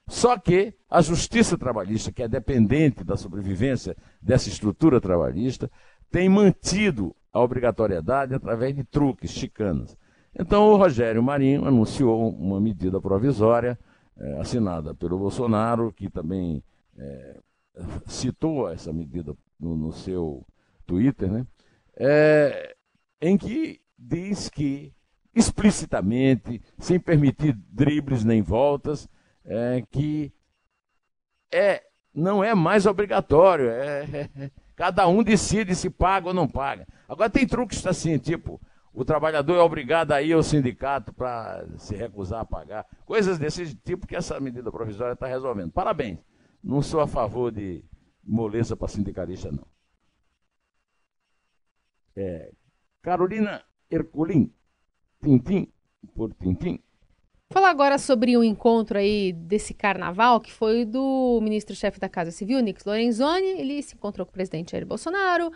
Só 0.09 0.39
que 0.39 0.75
a 0.89 1.01
justiça 1.01 1.59
trabalhista, 1.59 2.13
que 2.13 2.23
é 2.23 2.29
dependente 2.29 3.03
da 3.03 3.17
sobrevivência 3.17 3.97
dessa 4.23 4.49
estrutura 4.49 5.01
trabalhista, 5.01 5.71
tem 6.11 6.29
mantido 6.29 7.15
a 7.33 7.41
obrigatoriedade 7.41 8.35
através 8.35 8.75
de 8.75 8.85
truques, 8.85 9.31
chicanas. 9.31 9.97
Então 10.39 10.69
o 10.69 10.77
Rogério 10.77 11.23
Marinho 11.23 11.67
anunciou 11.67 12.31
uma 12.31 12.61
medida 12.61 13.01
provisória 13.01 13.79
é, 14.17 14.41
assinada 14.41 14.95
pelo 14.95 15.19
Bolsonaro, 15.19 15.93
que 15.93 16.09
também 16.09 16.63
é, 16.97 17.41
citou 18.07 18.71
essa 18.71 18.93
medida 18.93 19.37
no, 19.59 19.77
no 19.77 19.93
seu 19.93 20.47
Twitter, 20.87 21.31
né? 21.31 21.47
É, 21.99 22.77
em 23.21 23.37
que 23.37 23.81
diz 23.99 24.49
que 24.49 24.93
explicitamente, 25.35 26.63
sem 26.79 26.99
permitir 26.99 27.55
dribles 27.71 28.25
nem 28.25 28.41
voltas, 28.41 29.09
é, 29.47 29.83
que 29.91 30.33
é, 31.53 31.83
não 32.15 32.43
é 32.43 32.55
mais 32.55 32.87
obrigatório. 32.87 33.71
É, 33.71 34.29
é, 34.37 34.50
cada 34.75 35.07
um 35.09 35.23
decide 35.23 35.75
se 35.75 35.88
paga 35.88 36.29
ou 36.29 36.35
não 36.35 36.49
paga. 36.49 36.87
Agora 37.09 37.31
tem 37.31 37.47
truques 37.47 37.87
assim, 37.87 38.19
tipo, 38.19 38.61
o 38.93 39.05
trabalhador 39.05 39.57
é 39.57 39.61
obrigado 39.61 40.12
a 40.12 40.23
ir 40.23 40.33
ao 40.33 40.43
sindicato 40.43 41.12
para 41.12 41.67
se 41.79 41.95
recusar 41.95 42.41
a 42.41 42.45
pagar. 42.45 42.87
Coisas 43.05 43.38
desse 43.38 43.75
tipo 43.75 44.07
que 44.07 44.17
essa 44.17 44.41
medida 44.41 44.73
provisória 44.73 45.12
está 45.12 45.26
resolvendo. 45.26 45.71
Parabéns. 45.71 46.19
Não 46.62 46.83
sou 46.83 47.00
a 47.00 47.07
favor 47.07 47.53
de 47.53 47.85
moleza 48.25 48.76
para 48.76 48.88
sindicalista, 48.88 49.53
não. 49.53 49.65
É, 52.17 52.50
Carolina 53.03 53.62
Herculin, 53.91 54.53
Tintim 55.23 55.71
por 56.15 56.33
Tintim. 56.35 56.83
Falar 57.53 57.71
agora 57.71 57.97
sobre 57.97 58.37
um 58.37 58.43
encontro 58.43 58.99
aí 58.99 59.33
desse 59.33 59.73
carnaval, 59.73 60.41
que 60.41 60.53
foi 60.53 60.85
do 60.85 61.38
ministro-chefe 61.41 62.00
da 62.00 62.09
Casa 62.09 62.33
Civil, 62.33 62.61
Nix 62.61 62.85
Lorenzoni. 62.85 63.61
Ele 63.61 63.81
se 63.83 63.95
encontrou 63.95 64.26
com 64.26 64.31
o 64.31 64.33
presidente 64.33 64.73
Jair 64.73 64.85
Bolsonaro, 64.85 65.53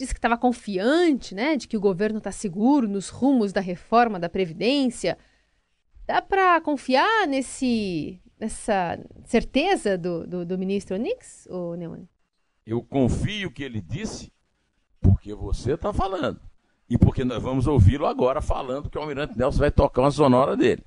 disse 0.00 0.14
que 0.14 0.18
estava 0.18 0.38
confiante, 0.38 1.34
né, 1.34 1.54
de 1.56 1.68
que 1.68 1.76
o 1.76 1.80
governo 1.80 2.18
está 2.18 2.32
seguro 2.32 2.88
nos 2.88 3.10
rumos 3.10 3.52
da 3.52 3.60
reforma 3.60 4.18
da 4.18 4.28
Previdência. 4.28 5.18
Dá 6.06 6.22
para 6.22 6.60
confiar 6.62 7.26
nesse, 7.28 8.20
nessa 8.40 8.98
certeza 9.26 9.98
do, 9.98 10.26
do, 10.26 10.46
do 10.46 10.58
ministro 10.58 10.96
Nix, 10.96 11.46
ou 11.50 11.76
Neumann? 11.76 12.08
Eu 12.66 12.82
confio 12.82 13.50
que 13.50 13.62
ele 13.62 13.82
disse 13.82 14.32
porque 14.98 15.34
você 15.34 15.74
está 15.74 15.92
falando. 15.92 16.40
E 16.88 16.96
porque 16.96 17.22
nós 17.22 17.42
vamos 17.42 17.66
ouvi-lo 17.66 18.06
agora 18.06 18.40
falando 18.40 18.88
que 18.88 18.96
o 18.96 19.00
Almirante 19.00 19.36
Nelson 19.38 19.58
vai 19.58 19.70
tocar 19.70 20.00
uma 20.00 20.10
sonora 20.10 20.56
dele. 20.56 20.82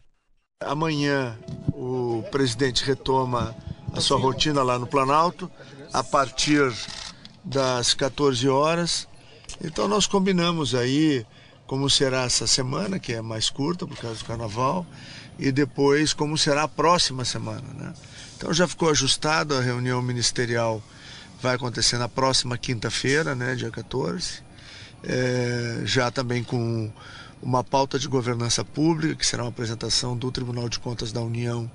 Amanhã 0.66 1.38
o 1.72 2.24
presidente 2.32 2.84
retoma 2.84 3.56
a 3.94 4.02
sua 4.02 4.18
rotina 4.18 4.64
lá 4.64 4.80
no 4.80 4.88
Planalto 4.88 5.52
a 5.94 6.04
partir 6.04 6.74
das 7.44 7.94
14 7.94 8.50
horas. 8.50 9.08
Então 9.64 9.88
nós 9.88 10.08
combinamos 10.08 10.74
aí 10.74 11.24
como 11.68 11.88
será 11.92 12.24
essa 12.24 12.48
semana, 12.48 12.98
que 12.98 13.14
é 13.14 13.22
mais 13.22 13.52
curta 13.52 13.86
por 13.86 13.96
causa 13.98 14.18
do 14.18 14.26
carnaval, 14.26 14.84
e 15.38 15.52
depois 15.52 16.12
como 16.12 16.36
será 16.36 16.64
a 16.64 16.68
próxima 16.68 17.24
semana. 17.24 17.68
Né? 17.76 17.94
Então 18.36 18.52
já 18.52 18.68
ficou 18.68 18.90
ajustado, 18.90 19.54
a 19.54 19.62
reunião 19.62 20.02
ministerial 20.02 20.82
vai 21.40 21.54
acontecer 21.54 22.00
na 22.00 22.10
próxima 22.10 22.58
quinta-feira, 22.58 23.36
né, 23.36 23.54
dia 23.54 23.70
14, 23.70 24.42
é, 25.04 25.82
já 25.86 26.10
também 26.10 26.44
com 26.44 26.92
uma 27.42 27.64
pauta 27.64 28.00
de 28.00 28.08
governança 28.08 28.64
pública, 28.64 29.16
que 29.16 29.26
será 29.26 29.44
uma 29.44 29.50
apresentação 29.50 30.18
do 30.18 30.32
Tribunal 30.32 30.68
de 30.68 30.80
Contas 30.80 31.12
da 31.12 31.22
União 31.22 31.70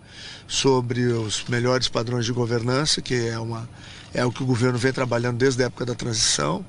sobre 0.46 1.04
os 1.06 1.44
melhores 1.44 1.88
padrões 1.88 2.26
de 2.26 2.32
governança, 2.32 3.00
que 3.00 3.14
é, 3.14 3.38
uma, 3.38 3.68
é 4.12 4.24
o 4.24 4.32
que 4.32 4.42
o 4.42 4.46
governo 4.46 4.78
vem 4.78 4.92
trabalhando 4.92 5.38
desde 5.38 5.62
a 5.62 5.66
época 5.66 5.86
da 5.86 5.94
transição. 5.94 6.64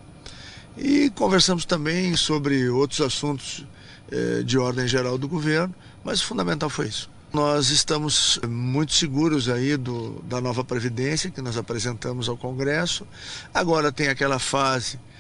E 0.77 1.09
conversamos 1.11 1.65
também 1.65 2.15
sobre 2.15 2.69
outros 2.69 3.01
assuntos 3.01 3.65
eh, 4.11 4.43
de 4.43 4.57
ordem 4.57 4.87
geral 4.87 5.17
do 5.17 5.27
governo, 5.27 5.73
mas 6.03 6.21
o 6.21 6.25
fundamental 6.25 6.69
foi 6.69 6.87
isso. 6.87 7.09
Nós 7.31 7.69
estamos 7.69 8.39
muito 8.47 8.93
seguros 8.93 9.49
aí 9.49 9.75
do, 9.75 10.21
da 10.27 10.39
nova 10.39 10.63
Previdência 10.63 11.31
que 11.31 11.41
nós 11.41 11.57
apresentamos 11.57 12.29
ao 12.29 12.37
Congresso. 12.37 13.07
Agora 13.51 13.91
tem 13.91 14.07
aquela 14.07 14.37
fase 14.37 14.97
eh, 14.97 15.12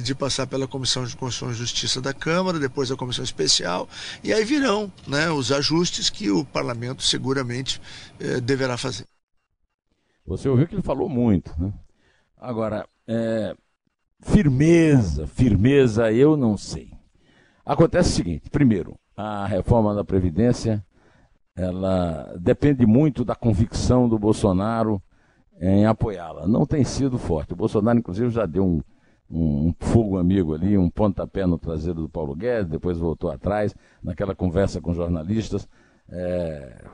de 0.00 0.14
passar 0.14 0.46
pela 0.46 0.66
Comissão 0.66 1.04
de 1.04 1.16
Constituição 1.16 1.50
e 1.50 1.54
Justiça 1.54 2.00
da 2.00 2.12
Câmara, 2.12 2.58
depois 2.58 2.90
a 2.90 2.96
Comissão 2.96 3.24
Especial, 3.24 3.88
e 4.22 4.32
aí 4.32 4.44
virão 4.44 4.92
né, 5.06 5.30
os 5.30 5.52
ajustes 5.52 6.10
que 6.10 6.30
o 6.30 6.44
Parlamento 6.44 7.02
seguramente 7.02 7.80
eh, 8.18 8.40
deverá 8.40 8.76
fazer. 8.76 9.06
Você 10.26 10.48
ouviu 10.48 10.66
que 10.66 10.74
ele 10.74 10.82
falou 10.82 11.08
muito. 11.08 11.54
Né? 11.58 11.72
Agora, 12.36 12.86
é, 13.06 13.54
firmeza, 14.20 15.26
firmeza, 15.26 16.12
eu 16.12 16.36
não 16.36 16.56
sei. 16.56 16.92
Acontece 17.64 18.10
o 18.10 18.14
seguinte: 18.14 18.50
primeiro, 18.50 18.98
a 19.16 19.46
reforma 19.46 19.94
da 19.94 20.04
Previdência 20.04 20.84
ela 21.54 22.36
depende 22.38 22.84
muito 22.84 23.24
da 23.24 23.34
convicção 23.34 24.08
do 24.08 24.18
Bolsonaro 24.18 25.00
em 25.58 25.86
apoiá-la. 25.86 26.46
Não 26.46 26.66
tem 26.66 26.84
sido 26.84 27.18
forte. 27.18 27.54
O 27.54 27.56
Bolsonaro, 27.56 27.98
inclusive, 27.98 28.28
já 28.28 28.44
deu 28.44 28.84
um, 29.30 29.68
um, 29.68 29.74
fogo 29.78 30.18
amigo 30.18 30.54
ali, 30.54 30.76
um 30.78 30.90
pontapé 30.90 31.46
no 31.46 31.58
traseiro 31.58 32.02
do 32.02 32.08
Paulo 32.08 32.34
Guedes, 32.34 32.70
depois 32.70 32.98
voltou 32.98 33.30
atrás, 33.30 33.74
naquela 34.02 34.34
conversa 34.34 34.80
com 34.80 34.94
jornalistas, 34.94 35.68
é, 36.08 36.84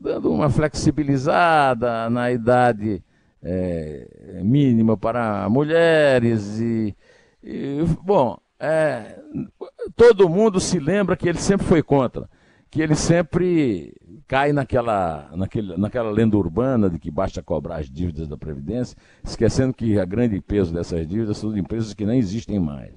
dando 0.00 0.30
uma 0.30 0.50
flexibilizada 0.50 2.10
na 2.10 2.30
idade 2.30 3.02
é, 3.42 4.40
mínima 4.42 4.96
para 4.96 5.48
mulheres 5.48 6.60
e, 6.60 6.94
e 7.42 7.78
bom, 8.02 8.38
é, 8.58 9.18
todo 9.96 10.28
mundo 10.28 10.60
se 10.60 10.78
lembra 10.78 11.16
que 11.16 11.28
ele 11.28 11.38
sempre 11.38 11.66
foi 11.66 11.82
contra, 11.82 12.28
que 12.74 12.82
ele 12.82 12.96
sempre 12.96 13.94
cai 14.26 14.52
naquela, 14.52 15.30
naquele, 15.36 15.76
naquela 15.76 16.10
lenda 16.10 16.36
urbana 16.36 16.90
de 16.90 16.98
que 16.98 17.08
basta 17.08 17.40
cobrar 17.40 17.76
as 17.76 17.88
dívidas 17.88 18.26
da 18.26 18.36
Previdência, 18.36 18.96
esquecendo 19.22 19.72
que 19.72 19.96
a 19.96 20.04
grande 20.04 20.40
peso 20.40 20.74
dessas 20.74 21.06
dívidas 21.06 21.38
são 21.38 21.52
de 21.52 21.60
empresas 21.60 21.94
que 21.94 22.04
nem 22.04 22.18
existem 22.18 22.58
mais. 22.58 22.92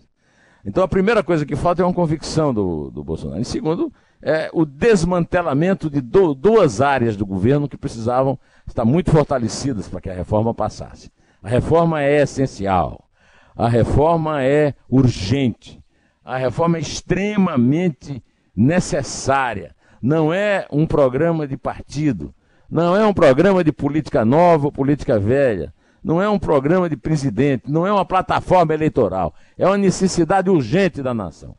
Então 0.65 0.83
a 0.83 0.87
primeira 0.87 1.21
coisa 1.21 1.45
que 1.45 1.55
falta 1.55 1.83
é 1.83 1.85
uma 1.85 1.93
convicção 1.93 2.51
do, 2.51 2.89
do 2.89 3.03
Bolsonaro. 3.03 3.39
E 3.39 3.45
segundo, 3.45 3.93
é 4.19 4.49
o 4.51 4.65
desmantelamento 4.65 5.91
de 5.91 6.01
do, 6.01 6.33
duas 6.33 6.81
áreas 6.81 7.15
do 7.15 7.23
governo 7.23 7.69
que 7.69 7.77
precisavam 7.77 8.39
estar 8.65 8.83
muito 8.83 9.11
fortalecidas 9.11 9.87
para 9.87 10.01
que 10.01 10.09
a 10.09 10.15
reforma 10.15 10.55
passasse. 10.55 11.11
A 11.43 11.47
reforma 11.47 12.01
é 12.01 12.23
essencial. 12.23 13.07
A 13.55 13.69
reforma 13.69 14.41
é 14.41 14.73
urgente. 14.89 15.79
A 16.25 16.35
reforma 16.35 16.77
é 16.77 16.81
extremamente 16.81 18.23
necessária. 18.57 19.75
Não 20.01 20.33
é 20.33 20.67
um 20.71 20.87
programa 20.87 21.47
de 21.47 21.55
partido, 21.55 22.33
não 22.69 22.95
é 22.95 23.05
um 23.05 23.13
programa 23.13 23.63
de 23.63 23.71
política 23.71 24.25
nova 24.25 24.65
ou 24.65 24.71
política 24.71 25.19
velha, 25.19 25.71
não 26.03 26.21
é 26.21 26.27
um 26.27 26.39
programa 26.39 26.89
de 26.89 26.97
presidente, 26.97 27.69
não 27.69 27.85
é 27.85 27.91
uma 27.91 28.05
plataforma 28.05 28.73
eleitoral, 28.73 29.33
é 29.57 29.65
uma 29.67 29.77
necessidade 29.77 30.49
urgente 30.49 31.03
da 31.03 31.13
nação. 31.13 31.55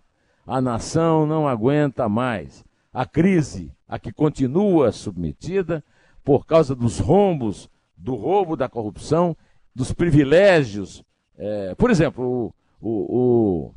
A 0.47 0.61
nação 0.61 1.27
não 1.27 1.47
aguenta 1.47 2.09
mais. 2.09 2.65
A 2.93 3.05
crise 3.05 3.73
a 3.87 3.99
que 3.99 4.13
continua 4.13 4.91
submetida 4.91 5.85
por 6.25 6.47
causa 6.47 6.75
dos 6.75 6.99
rombos, 6.99 7.69
do 7.97 8.15
roubo, 8.15 8.57
da 8.57 8.69
corrupção, 8.69 9.37
dos 9.75 9.93
privilégios. 9.93 11.03
É, 11.37 11.75
por 11.75 11.91
exemplo, 11.91 12.53
o, 12.81 12.89
o, 12.89 13.67
o 13.67 13.75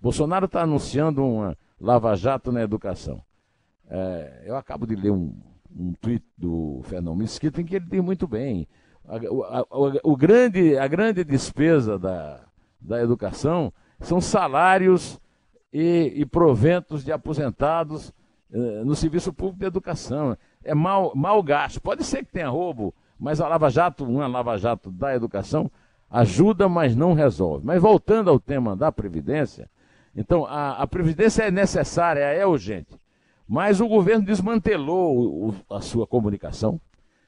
Bolsonaro 0.00 0.46
está 0.46 0.62
anunciando 0.62 1.24
uma 1.24 1.56
lava-jato 1.80 2.50
na 2.50 2.62
educação. 2.62 3.22
É, 3.88 4.44
eu 4.46 4.56
acabo 4.56 4.86
de 4.86 4.96
ler 4.96 5.10
um, 5.10 5.32
um 5.74 5.92
tweet 5.92 6.24
do 6.36 6.80
Fernando 6.84 7.16
Mesquita 7.16 7.60
em 7.60 7.64
que 7.64 7.76
ele 7.76 7.86
diz 7.88 8.00
muito 8.02 8.26
bem. 8.26 8.66
A, 9.06 9.16
a, 9.16 9.60
a, 9.60 9.64
o 10.02 10.16
grande, 10.16 10.76
a 10.76 10.88
grande 10.88 11.22
despesa 11.22 11.98
da, 11.98 12.40
da 12.80 13.02
educação 13.02 13.72
são 14.00 14.20
salários 14.20 15.20
e, 15.72 16.12
e 16.16 16.26
proventos 16.26 17.04
de 17.04 17.12
aposentados 17.12 18.12
eh, 18.52 18.84
no 18.84 18.94
serviço 18.94 19.32
público 19.32 19.60
de 19.60 19.66
educação. 19.66 20.36
É 20.64 20.74
mal, 20.74 21.12
mal 21.14 21.42
gasto. 21.42 21.80
Pode 21.80 22.04
ser 22.04 22.24
que 22.24 22.32
tenha 22.32 22.48
roubo, 22.48 22.94
mas 23.18 23.40
a 23.40 23.48
Lava 23.48 23.70
Jato, 23.70 24.04
uma 24.04 24.26
Lava 24.26 24.56
Jato 24.56 24.90
da 24.90 25.14
educação, 25.14 25.70
ajuda, 26.10 26.68
mas 26.68 26.96
não 26.96 27.12
resolve. 27.12 27.64
Mas 27.66 27.80
voltando 27.80 28.30
ao 28.30 28.40
tema 28.40 28.76
da 28.76 28.90
Previdência, 28.90 29.68
então 30.16 30.46
a, 30.46 30.82
a 30.82 30.86
Previdência 30.86 31.42
é 31.42 31.50
necessária, 31.50 32.20
é 32.20 32.46
urgente. 32.46 32.98
Mas 33.46 33.80
o 33.80 33.86
governo 33.86 34.24
desmantelou 34.24 35.50
o, 35.50 35.74
a 35.74 35.80
sua 35.80 36.06
comunicação 36.06 36.80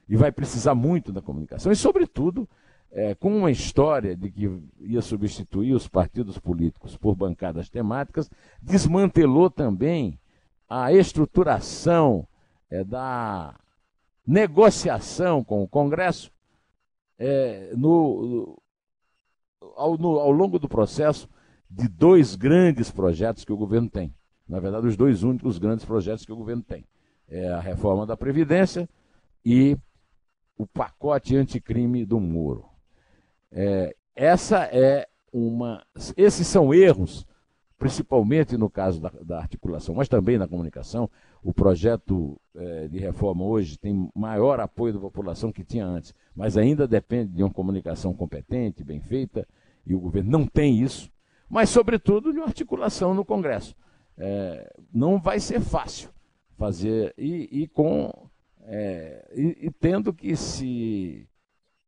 e 0.07 0.17
vai 0.17 0.31
precisar 0.31 0.75
muito 0.75 1.13
da 1.13 1.21
comunicação. 1.21 1.71
E, 1.71 1.75
sobretudo, 1.75 2.49
é, 2.91 3.13
com 3.13 3.37
uma 3.37 3.51
história 3.51 4.15
de 4.15 4.31
que 4.31 4.49
ia 4.81 5.01
substituir 5.01 5.73
os 5.73 5.87
partidos 5.87 6.39
políticos 6.39 6.97
por 6.97 7.15
bancadas 7.15 7.69
temáticas, 7.69 8.29
desmantelou 8.61 9.49
também 9.49 10.19
a 10.67 10.91
estruturação 10.91 12.27
é, 12.69 12.83
da 12.83 13.55
negociação 14.25 15.43
com 15.43 15.63
o 15.63 15.67
Congresso 15.67 16.31
é, 17.17 17.71
no, 17.75 18.59
ao, 19.75 19.97
no, 19.97 20.19
ao 20.19 20.31
longo 20.31 20.57
do 20.57 20.67
processo 20.67 21.29
de 21.69 21.87
dois 21.87 22.35
grandes 22.35 22.89
projetos 22.89 23.45
que 23.45 23.53
o 23.53 23.57
governo 23.57 23.89
tem. 23.89 24.13
Na 24.47 24.59
verdade, 24.59 24.87
os 24.87 24.97
dois 24.97 25.21
únicos 25.21 25.59
grandes 25.59 25.85
projetos 25.85 26.25
que 26.25 26.31
o 26.31 26.35
governo 26.35 26.63
tem. 26.63 26.85
É 27.27 27.49
a 27.49 27.59
reforma 27.59 28.07
da 28.07 28.17
Previdência 28.17 28.89
e 29.45 29.77
o 30.57 30.65
pacote 30.65 31.35
anticrime 31.35 32.05
do 32.05 32.19
Moro. 32.19 32.65
É, 33.51 33.95
essa 34.15 34.63
é 34.65 35.07
uma. 35.31 35.85
Esses 36.17 36.47
são 36.47 36.73
erros, 36.73 37.25
principalmente 37.77 38.57
no 38.57 38.69
caso 38.69 38.99
da, 38.99 39.09
da 39.21 39.37
articulação, 39.37 39.95
mas 39.95 40.09
também 40.09 40.37
na 40.37 40.47
comunicação. 40.47 41.09
O 41.41 41.53
projeto 41.53 42.39
é, 42.55 42.87
de 42.87 42.99
reforma 42.99 43.45
hoje 43.45 43.77
tem 43.77 44.09
maior 44.13 44.59
apoio 44.59 44.93
da 44.93 44.99
população 44.99 45.53
que 45.53 45.63
tinha 45.63 45.85
antes, 45.85 46.13
mas 46.35 46.57
ainda 46.57 46.87
depende 46.87 47.31
de 47.31 47.43
uma 47.43 47.53
comunicação 47.53 48.13
competente, 48.13 48.83
bem 48.83 48.99
feita, 48.99 49.47
e 49.85 49.95
o 49.95 49.99
governo 49.99 50.29
não 50.29 50.45
tem 50.45 50.81
isso, 50.81 51.09
mas, 51.49 51.69
sobretudo, 51.69 52.31
de 52.31 52.39
articulação 52.39 53.13
no 53.13 53.25
Congresso. 53.25 53.75
É, 54.17 54.71
não 54.93 55.19
vai 55.19 55.39
ser 55.39 55.61
fácil 55.61 56.09
fazer, 56.57 57.13
e, 57.17 57.63
e 57.63 57.67
com. 57.67 58.11
É, 58.63 59.31
e, 59.33 59.67
e, 59.67 59.71
tendo 59.71 60.13
que 60.13 60.35
se 60.35 61.27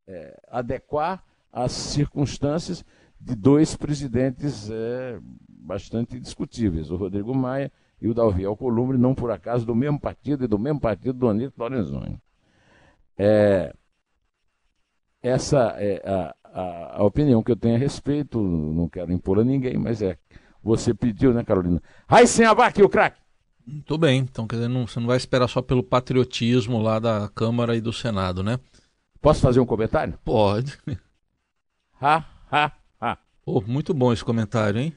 é, 0.07 0.41
adequar 0.47 1.23
as 1.51 1.73
circunstâncias 1.73 2.83
de 3.19 3.35
dois 3.35 3.75
presidentes 3.75 4.69
é, 4.71 5.19
bastante 5.47 6.19
discutíveis, 6.19 6.89
o 6.89 6.95
Rodrigo 6.95 7.35
Maia 7.35 7.71
e 8.01 8.07
o 8.07 8.13
Dalvi 8.13 8.45
Alcolumbre, 8.45 8.97
não 8.97 9.13
por 9.13 9.29
acaso 9.29 9.65
do 9.65 9.75
mesmo 9.75 9.99
partido 9.99 10.43
e 10.43 10.47
do 10.47 10.57
mesmo 10.57 10.79
partido 10.79 11.13
do 11.13 11.29
Anito 11.29 11.53
Lorenzoni. 11.59 12.19
É, 13.15 13.75
essa 15.21 15.75
é 15.77 16.01
a, 16.03 16.35
a, 16.53 16.97
a, 16.97 17.03
opinião 17.03 17.41
que 17.41 17.51
eu 17.51 17.55
tenho 17.55 17.75
a 17.75 17.79
respeito, 17.79 18.39
não 18.39 18.87
quero 18.87 19.11
impor 19.11 19.39
a 19.39 19.43
ninguém, 19.43 19.77
mas 19.77 20.01
é. 20.01 20.17
Você 20.63 20.93
pediu, 20.93 21.33
né, 21.33 21.43
Carolina? 21.43 21.81
Aí 22.07 22.27
sem 22.27 22.45
abaque, 22.45 22.83
o 22.83 22.89
craque! 22.89 23.19
Muito 23.65 23.97
bem, 23.97 24.19
então 24.19 24.47
quer 24.47 24.57
dizer, 24.57 24.67
não, 24.67 24.85
você 24.85 24.99
não 24.99 25.07
vai 25.07 25.17
esperar 25.17 25.47
só 25.47 25.61
pelo 25.61 25.81
patriotismo 25.81 26.79
lá 26.79 26.99
da 26.99 27.29
Câmara 27.29 27.75
e 27.75 27.81
do 27.81 27.93
Senado, 27.93 28.43
né? 28.43 28.59
Posso 29.21 29.41
fazer 29.41 29.59
um 29.59 29.65
comentário? 29.65 30.17
Pode. 30.23 30.77
Ha, 32.03 32.25
ha, 32.51 32.71
ha. 32.99 33.17
Oh, 33.45 33.61
muito 33.61 33.93
bom 33.93 34.11
esse 34.11 34.25
comentário, 34.25 34.81
hein? 34.81 34.91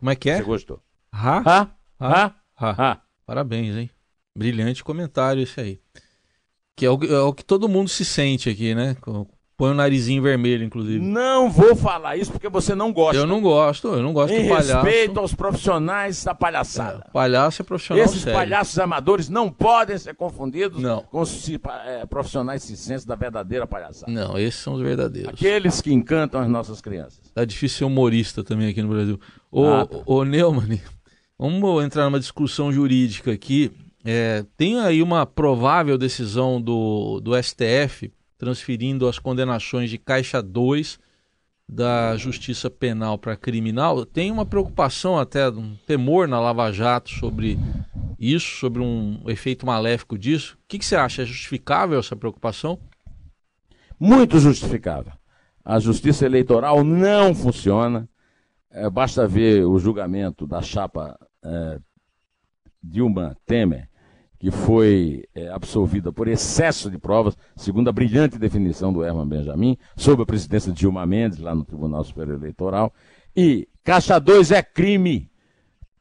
Como 0.00 0.10
é 0.10 0.16
que 0.16 0.28
é? 0.28 0.38
Você 0.38 0.42
gostou? 0.42 0.82
Ha, 1.12 1.38
ha, 1.38 1.70
ha, 2.00 2.34
ha. 2.56 2.70
ha. 2.76 3.02
Parabéns, 3.24 3.76
hein? 3.76 3.88
Brilhante 4.34 4.82
comentário 4.82 5.40
esse 5.40 5.60
aí. 5.60 5.80
Que 6.74 6.86
é 6.86 6.90
o, 6.90 7.04
é 7.04 7.20
o 7.20 7.32
que 7.32 7.44
todo 7.44 7.68
mundo 7.68 7.88
se 7.88 8.04
sente 8.04 8.50
aqui, 8.50 8.74
né? 8.74 8.96
Põe 9.58 9.72
o 9.72 9.74
narizinho 9.74 10.22
vermelho, 10.22 10.62
inclusive. 10.62 11.04
Não 11.04 11.50
vou 11.50 11.74
falar 11.74 12.16
isso 12.16 12.30
porque 12.30 12.48
você 12.48 12.76
não 12.76 12.92
gosta. 12.92 13.16
Eu 13.16 13.26
não 13.26 13.40
gosto, 13.42 13.88
eu 13.88 14.00
não 14.00 14.12
gosto 14.12 14.32
em 14.32 14.44
do 14.44 14.48
palhaço. 14.50 14.72
respeito 14.72 15.18
aos 15.18 15.34
profissionais 15.34 16.22
da 16.22 16.32
palhaçada. 16.32 17.04
É, 17.08 17.10
palhaço 17.10 17.60
é 17.60 17.64
profissional 17.64 18.04
Esses 18.04 18.20
sério. 18.22 18.38
palhaços 18.38 18.78
amadores 18.78 19.28
não 19.28 19.50
podem 19.50 19.98
ser 19.98 20.14
confundidos 20.14 20.80
não. 20.80 21.02
com 21.02 21.22
os 21.22 21.50
é, 21.84 22.06
profissionais 22.06 22.62
ciência 22.62 23.04
da 23.04 23.16
verdadeira 23.16 23.66
palhaçada. 23.66 24.12
Não, 24.12 24.38
esses 24.38 24.60
são 24.60 24.74
os 24.74 24.80
verdadeiros. 24.80 25.32
Aqueles 25.32 25.80
que 25.80 25.92
encantam 25.92 26.40
as 26.40 26.48
nossas 26.48 26.80
crianças. 26.80 27.18
Tá 27.34 27.44
difícil 27.44 27.78
ser 27.78 27.84
humorista 27.84 28.44
também 28.44 28.68
aqui 28.68 28.80
no 28.80 28.90
Brasil. 28.90 29.18
Ô, 29.50 29.66
ah, 29.66 29.84
tá. 29.84 29.98
ô 30.06 30.22
Neumann, 30.22 30.78
vamos 31.36 31.84
entrar 31.84 32.04
numa 32.04 32.20
discussão 32.20 32.70
jurídica 32.72 33.32
aqui. 33.32 33.72
É, 34.04 34.44
tem 34.56 34.78
aí 34.78 35.02
uma 35.02 35.26
provável 35.26 35.98
decisão 35.98 36.62
do, 36.62 37.18
do 37.18 37.32
STF 37.42 38.12
transferindo 38.38 39.08
as 39.08 39.18
condenações 39.18 39.90
de 39.90 39.98
Caixa 39.98 40.40
2 40.40 40.98
da 41.68 42.16
Justiça 42.16 42.70
Penal 42.70 43.18
para 43.18 43.36
criminal, 43.36 44.06
tem 44.06 44.30
uma 44.30 44.46
preocupação 44.46 45.18
até, 45.18 45.50
um 45.50 45.76
temor 45.86 46.26
na 46.26 46.40
Lava 46.40 46.72
Jato 46.72 47.10
sobre 47.10 47.58
isso, 48.18 48.56
sobre 48.56 48.80
um 48.80 49.22
efeito 49.26 49.66
maléfico 49.66 50.16
disso. 50.16 50.56
O 50.64 50.68
que, 50.68 50.78
que 50.78 50.86
você 50.86 50.96
acha? 50.96 51.22
É 51.22 51.26
justificável 51.26 51.98
essa 51.98 52.16
preocupação? 52.16 52.78
Muito 54.00 54.38
justificável. 54.38 55.12
A 55.62 55.78
justiça 55.78 56.24
eleitoral 56.24 56.82
não 56.82 57.34
funciona. 57.34 58.08
É, 58.70 58.88
basta 58.88 59.26
ver 59.26 59.66
o 59.66 59.78
julgamento 59.78 60.46
da 60.46 60.62
chapa 60.62 61.18
é, 61.44 61.78
Dilma 62.82 63.36
Temer 63.44 63.88
que 64.38 64.50
foi 64.50 65.24
é, 65.34 65.48
absolvida 65.48 66.12
por 66.12 66.28
excesso 66.28 66.90
de 66.90 66.98
provas, 66.98 67.36
segundo 67.56 67.88
a 67.88 67.92
brilhante 67.92 68.38
definição 68.38 68.92
do 68.92 69.04
Herman 69.04 69.26
Benjamin, 69.26 69.76
sob 69.96 70.22
a 70.22 70.26
presidência 70.26 70.72
de 70.72 70.78
Dilma 70.78 71.04
Mendes, 71.04 71.38
lá 71.38 71.54
no 71.54 71.64
Tribunal 71.64 72.04
Superior 72.04 72.38
Eleitoral. 72.38 72.92
E 73.36 73.68
Caixa 73.82 74.18
2 74.18 74.52
é 74.52 74.62
crime. 74.62 75.30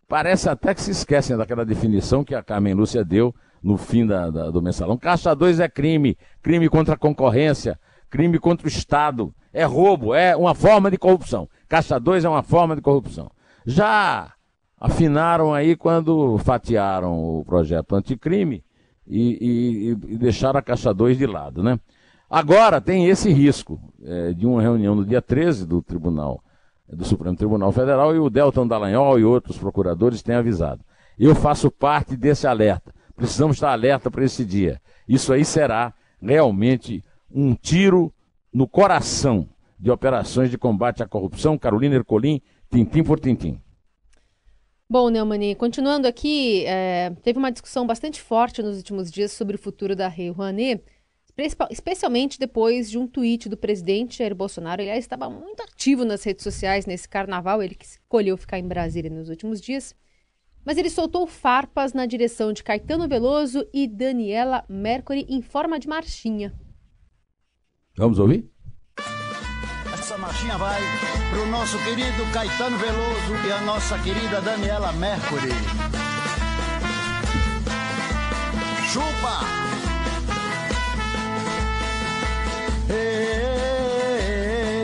Parece 0.07 0.49
até 0.49 0.73
que 0.73 0.81
se 0.81 0.91
esquecem 0.91 1.35
daquela 1.35 1.65
definição 1.65 2.23
que 2.23 2.35
a 2.35 2.43
Carmen 2.43 2.73
Lúcia 2.73 3.03
deu 3.03 3.33
no 3.61 3.75
fim 3.75 4.05
da, 4.05 4.29
da, 4.29 4.51
do 4.51 4.61
mensalão. 4.61 4.97
Caixa 4.97 5.35
2 5.35 5.59
é 5.59 5.67
crime, 5.67 6.17
crime 6.41 6.69
contra 6.69 6.93
a 6.93 6.97
concorrência, 6.97 7.79
crime 8.09 8.39
contra 8.39 8.65
o 8.65 8.69
Estado, 8.69 9.33
é 9.51 9.65
roubo, 9.65 10.13
é 10.13 10.35
uma 10.35 10.53
forma 10.53 10.91
de 10.91 10.97
corrupção. 10.97 11.49
Caixa 11.67 11.99
2 11.99 12.23
é 12.23 12.29
uma 12.29 12.43
forma 12.43 12.75
de 12.75 12.81
corrupção. 12.81 13.31
Já 13.65 14.31
afinaram 14.79 15.53
aí 15.53 15.75
quando 15.75 16.37
fatiaram 16.39 17.39
o 17.39 17.43
projeto 17.45 17.95
anticrime 17.95 18.63
e, 19.07 19.95
e, 20.09 20.13
e 20.13 20.17
deixaram 20.17 20.59
a 20.59 20.61
Caixa 20.61 20.93
2 20.93 21.17
de 21.17 21.25
lado, 21.25 21.63
né? 21.63 21.79
Agora 22.29 22.81
tem 22.81 23.07
esse 23.07 23.31
risco 23.31 23.79
é, 24.03 24.33
de 24.33 24.45
uma 24.45 24.61
reunião 24.61 24.93
no 24.93 25.05
dia 25.05 25.21
13 25.21 25.65
do 25.65 25.81
Tribunal, 25.81 26.43
do 26.87 27.05
Supremo 27.05 27.37
Tribunal 27.37 27.71
Federal, 27.71 28.13
e 28.13 28.19
o 28.19 28.29
Delton 28.29 28.67
Dallagnol 28.67 29.17
e 29.17 29.23
outros 29.23 29.57
procuradores 29.57 30.21
têm 30.21 30.35
avisado. 30.35 30.83
Eu 31.17 31.33
faço 31.33 31.71
parte 31.71 32.17
desse 32.17 32.45
alerta. 32.45 32.93
Precisamos 33.15 33.55
estar 33.55 33.71
alerta 33.71 34.11
para 34.11 34.25
esse 34.25 34.43
dia. 34.43 34.79
Isso 35.07 35.31
aí 35.31 35.45
será 35.45 35.93
realmente 36.21 37.03
um 37.31 37.55
tiro 37.55 38.13
no 38.53 38.67
coração 38.67 39.47
de 39.79 39.89
operações 39.89 40.51
de 40.51 40.57
combate 40.57 41.01
à 41.01 41.07
corrupção. 41.07 41.57
Carolina 41.57 41.95
Ercolim, 41.95 42.41
tintim 42.69 43.03
por 43.03 43.19
tintim. 43.19 43.59
Bom, 44.89 45.09
Neumani, 45.09 45.53
continuando 45.53 46.07
aqui, 46.07 46.63
é, 46.65 47.09
teve 47.21 47.37
uma 47.37 47.51
discussão 47.51 47.85
bastante 47.85 48.21
forte 48.21 48.63
nos 48.63 48.77
últimos 48.77 49.11
dias 49.11 49.33
sobre 49.33 49.57
o 49.57 49.59
futuro 49.59 49.93
da 49.93 50.07
Rei 50.07 50.29
Rouanet, 50.29 50.81
especialmente 51.69 52.39
depois 52.39 52.89
de 52.89 52.97
um 52.97 53.05
tweet 53.05 53.49
do 53.49 53.57
presidente 53.57 54.19
Jair 54.19 54.33
Bolsonaro. 54.33 54.81
Ele 54.81 54.91
estava 54.91 55.29
muito 55.29 55.61
ativo 55.61 56.05
nas 56.05 56.23
redes 56.23 56.41
sociais 56.41 56.85
nesse 56.85 57.07
carnaval, 57.07 57.61
ele 57.61 57.75
que 57.75 57.83
escolheu 57.83 58.37
ficar 58.37 58.59
em 58.59 58.67
Brasília 58.67 59.11
nos 59.11 59.27
últimos 59.27 59.59
dias. 59.59 59.93
Mas 60.63 60.77
ele 60.77 60.89
soltou 60.89 61.27
farpas 61.27 61.91
na 61.91 62.05
direção 62.05 62.53
de 62.53 62.63
Caetano 62.63 63.09
Veloso 63.09 63.67
e 63.73 63.89
Daniela 63.89 64.63
Mercury 64.69 65.25
em 65.27 65.41
forma 65.41 65.77
de 65.77 65.87
marchinha. 65.89 66.53
Vamos 67.97 68.19
ouvir? 68.19 68.49
Essa 70.17 70.25
marchinha 70.25 70.57
vai 70.57 70.81
pro 71.29 71.45
nosso 71.45 71.77
querido 71.83 72.25
Caetano 72.33 72.75
Veloso 72.79 73.47
e 73.47 73.51
a 73.51 73.61
nossa 73.61 73.99
querida 73.99 74.41
Daniela 74.41 74.91
Mercury. 74.93 75.51
Chupa! 78.91 79.45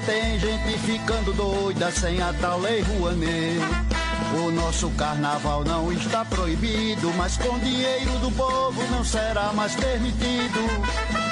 Tem 0.05 0.39
gente 0.39 0.77
ficando 0.79 1.33
doida 1.33 1.91
sem 1.91 2.21
a 2.21 2.31
tal 2.33 2.59
lei 2.59 2.81
Rouanet. 2.81 3.92
O 4.35 4.51
nosso 4.51 4.89
carnaval 4.91 5.63
não 5.63 5.91
está 5.91 6.25
proibido, 6.25 7.13
mas 7.15 7.37
com 7.37 7.57
dinheiro 7.59 8.11
do 8.19 8.31
povo 8.31 8.81
não 8.91 9.03
será 9.03 9.53
mais 9.53 9.75
permitido. 9.75 10.59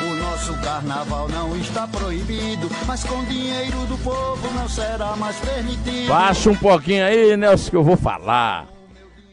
O 0.02 0.16
nosso 0.16 0.54
carnaval 0.62 1.28
não 1.30 1.56
está 1.58 1.88
proibido, 1.88 2.70
mas 2.86 3.04
com 3.04 3.24
dinheiro 3.26 3.86
do 3.88 3.98
povo 4.04 4.48
não 4.54 4.70
será 4.70 5.16
mais 5.16 5.36
permitido. 5.38 6.08
Baixa 6.08 6.50
um 6.50 6.56
pouquinho 6.56 7.04
aí, 7.04 7.36
Nelson, 7.36 7.72
que 7.72 7.76
eu 7.76 7.84
vou 7.84 7.98
falar. 7.98 8.68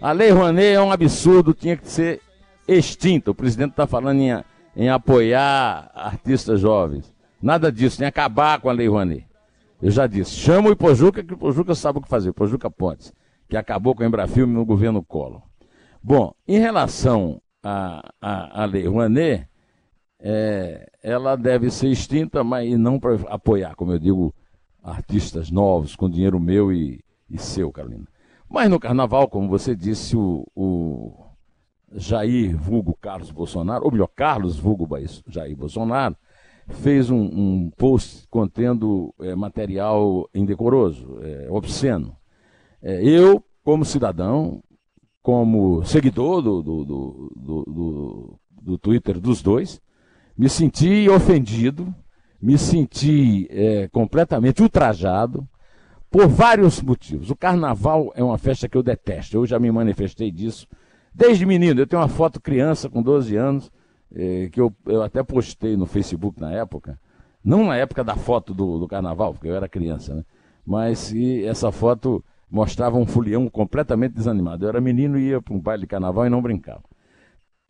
A 0.00 0.12
Lei 0.12 0.30
Rouanet 0.30 0.74
é 0.74 0.80
um 0.80 0.90
absurdo, 0.90 1.52
tinha 1.52 1.76
que 1.76 1.90
ser 1.90 2.20
extinta. 2.66 3.30
O 3.30 3.34
presidente 3.34 3.70
está 3.70 3.86
falando 3.86 4.20
em, 4.20 4.44
em 4.76 4.88
apoiar 4.88 5.90
artistas 5.94 6.60
jovens. 6.60 7.12
Nada 7.40 7.70
disso, 7.70 8.00
nem 8.00 8.08
acabar 8.08 8.60
com 8.60 8.70
a 8.70 8.72
Lei 8.72 8.88
Rouanet. 8.88 9.26
Eu 9.80 9.90
já 9.90 10.06
disse, 10.06 10.32
chama 10.32 10.70
o 10.70 10.72
Ipojuca, 10.72 11.22
que 11.22 11.32
o 11.32 11.36
Ipojuca 11.36 11.74
sabe 11.74 11.98
o 11.98 12.02
que 12.02 12.08
fazer, 12.08 12.28
o 12.28 12.30
Ipojuca 12.30 12.68
Pontes, 12.68 13.12
que 13.48 13.56
acabou 13.56 13.94
com 13.94 14.02
o 14.02 14.06
Embrafilme 14.06 14.52
no 14.52 14.64
governo 14.64 15.02
Collor. 15.02 15.42
Bom, 16.02 16.34
em 16.46 16.58
relação 16.58 17.40
à, 17.62 18.12
à, 18.20 18.64
Lei 18.64 18.86
Rouanet, 18.86 19.48
é, 20.20 20.90
ela 21.02 21.36
deve 21.36 21.70
ser 21.70 21.88
extinta, 21.88 22.44
mas 22.44 22.78
não 22.78 22.98
para 22.98 23.14
apoiar, 23.28 23.74
como 23.74 23.92
eu 23.92 23.98
digo, 23.98 24.34
artistas 24.82 25.50
novos, 25.50 25.96
com 25.96 26.08
dinheiro 26.08 26.38
meu 26.38 26.72
e, 26.72 27.02
e 27.28 27.38
seu, 27.38 27.72
Carolina. 27.72 28.06
Mas 28.48 28.70
no 28.70 28.80
carnaval, 28.80 29.28
como 29.28 29.48
você 29.48 29.74
disse, 29.74 30.16
o, 30.16 30.46
o 30.54 31.26
Jair 31.92 32.56
Vulgo 32.56 32.96
Carlos 33.00 33.30
Bolsonaro, 33.30 33.84
ou 33.84 33.92
melhor, 33.92 34.08
Carlos 34.08 34.58
Vulgo 34.58 34.88
Jair 35.26 35.56
Bolsonaro, 35.56 36.16
fez 36.68 37.10
um, 37.10 37.20
um 37.20 37.70
post 37.76 38.26
contendo 38.28 39.14
é, 39.20 39.34
material 39.34 40.28
indecoroso, 40.34 41.18
é, 41.22 41.48
obsceno. 41.50 42.17
É, 42.82 43.02
eu, 43.02 43.44
como 43.64 43.84
cidadão, 43.84 44.62
como 45.22 45.84
seguidor 45.84 46.40
do, 46.40 46.62
do, 46.62 46.84
do, 46.84 48.40
do, 48.62 48.78
Twitter 48.78 49.20
dos 49.20 49.42
dois, 49.42 49.80
me 50.36 50.48
senti 50.48 51.08
ofendido, 51.08 51.92
me 52.40 52.56
senti 52.56 53.46
é, 53.50 53.88
completamente 53.88 54.62
ultrajado 54.62 55.46
por 56.10 56.26
vários 56.28 56.80
motivos. 56.80 57.30
O 57.30 57.36
carnaval 57.36 58.12
é 58.14 58.22
uma 58.22 58.38
festa 58.38 58.68
que 58.68 58.76
eu 58.76 58.82
detesto, 58.82 59.36
eu 59.36 59.46
já 59.46 59.58
me 59.58 59.70
manifestei 59.70 60.30
disso 60.30 60.66
desde 61.14 61.44
menino. 61.44 61.80
Eu 61.80 61.86
tenho 61.86 62.00
uma 62.00 62.08
foto 62.08 62.40
criança 62.40 62.88
com 62.88 63.02
12 63.02 63.36
anos, 63.36 63.70
é, 64.14 64.48
que 64.50 64.60
eu, 64.60 64.74
eu 64.86 65.02
até 65.02 65.22
postei 65.22 65.76
no 65.76 65.84
Facebook 65.84 66.40
na 66.40 66.52
época, 66.52 66.98
não 67.44 67.66
na 67.66 67.76
época 67.76 68.02
da 68.02 68.16
foto 68.16 68.54
do, 68.54 68.78
do 68.78 68.88
carnaval, 68.88 69.34
porque 69.34 69.48
eu 69.48 69.54
era 69.54 69.68
criança, 69.68 70.14
né? 70.14 70.24
mas 70.64 71.12
essa 71.44 71.72
foto 71.72 72.24
mostrava 72.50 72.96
um 72.96 73.06
fulião 73.06 73.48
completamente 73.48 74.14
desanimado. 74.14 74.64
Eu 74.64 74.70
era 74.70 74.80
menino 74.80 75.18
e 75.18 75.28
ia 75.28 75.42
para 75.42 75.54
um 75.54 75.60
baile 75.60 75.82
de 75.82 75.88
carnaval 75.88 76.26
e 76.26 76.30
não 76.30 76.42
brincava. 76.42 76.82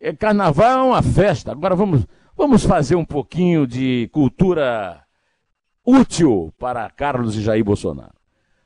É, 0.00 0.12
carnaval 0.12 0.78
é 0.78 0.82
uma 0.82 1.02
festa. 1.02 1.52
Agora 1.52 1.74
vamos, 1.74 2.06
vamos 2.36 2.64
fazer 2.64 2.94
um 2.94 3.04
pouquinho 3.04 3.66
de 3.66 4.08
cultura 4.12 5.02
útil 5.84 6.52
para 6.58 6.88
Carlos 6.90 7.36
e 7.36 7.42
Jair 7.42 7.64
Bolsonaro. 7.64 8.14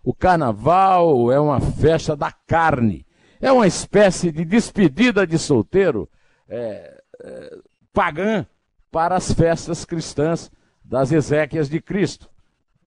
O 0.03 0.13
carnaval 0.13 1.33
é 1.33 1.39
uma 1.39 1.61
festa 1.61 2.17
da 2.17 2.31
carne. 2.31 3.07
É 3.41 3.51
uma 3.51 3.67
espécie 3.67 4.31
de 4.31 4.45
despedida 4.45 5.27
de 5.27 5.39
solteiro 5.39 6.09
é, 6.49 7.03
é, 7.23 7.59
pagã 7.93 8.45
para 8.91 9.17
as 9.17 9.33
festas 9.33 9.85
cristãs 9.85 10.51
das 10.85 11.13
Ezequias 11.13 11.69
de 11.69 11.81
Cristo, 11.81 12.29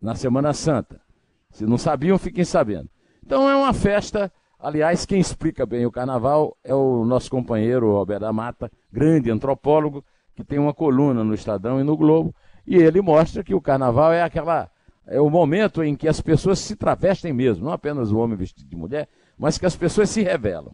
na 0.01 0.13
Semana 0.13 0.53
Santa. 0.53 1.01
Se 1.49 1.65
não 1.65 1.77
sabiam, 1.77 2.17
fiquem 2.17 2.43
sabendo. 2.43 2.89
Então 3.25 3.49
é 3.49 3.55
uma 3.55 3.73
festa, 3.73 4.31
aliás, 4.59 5.05
quem 5.05 5.19
explica 5.19 5.65
bem 5.65 5.85
o 5.85 5.91
carnaval 5.91 6.55
é 6.63 6.75
o 6.75 7.03
nosso 7.03 7.29
companheiro 7.31 7.91
Roberto 7.91 8.21
da 8.21 8.31
Mata, 8.31 8.71
grande 8.91 9.31
antropólogo, 9.31 10.05
que 10.35 10.43
tem 10.43 10.59
uma 10.59 10.73
coluna 10.73 11.23
no 11.23 11.33
Estadão 11.33 11.79
e 11.79 11.83
no 11.83 11.97
Globo, 11.97 12.35
e 12.67 12.75
ele 12.75 13.01
mostra 13.01 13.43
que 13.43 13.55
o 13.55 13.61
carnaval 13.61 14.13
é 14.13 14.21
aquela 14.21 14.69
é 15.07 15.21
o 15.21 15.29
momento 15.29 15.83
em 15.83 15.95
que 15.95 16.07
as 16.07 16.19
pessoas 16.19 16.57
se 16.57 16.75
travestem 16.75 17.31
mesmo, 17.31 17.65
não 17.65 17.71
apenas 17.71 18.11
o 18.11 18.17
homem 18.17 18.35
vestido 18.35 18.67
de 18.67 18.75
mulher, 18.75 19.07
mas 19.37 19.57
que 19.57 19.65
as 19.65 19.75
pessoas 19.75 20.09
se 20.09 20.23
revelam. 20.23 20.73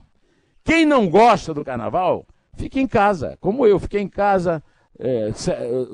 Quem 0.63 0.85
não 0.85 1.09
gosta 1.09 1.53
do 1.53 1.65
carnaval, 1.65 2.25
fica 2.55 2.79
em 2.79 2.87
casa, 2.87 3.37
como 3.41 3.65
eu, 3.65 3.77
fiquei 3.77 3.99
em 3.99 4.07
casa, 4.07 4.63
é, 4.97 5.31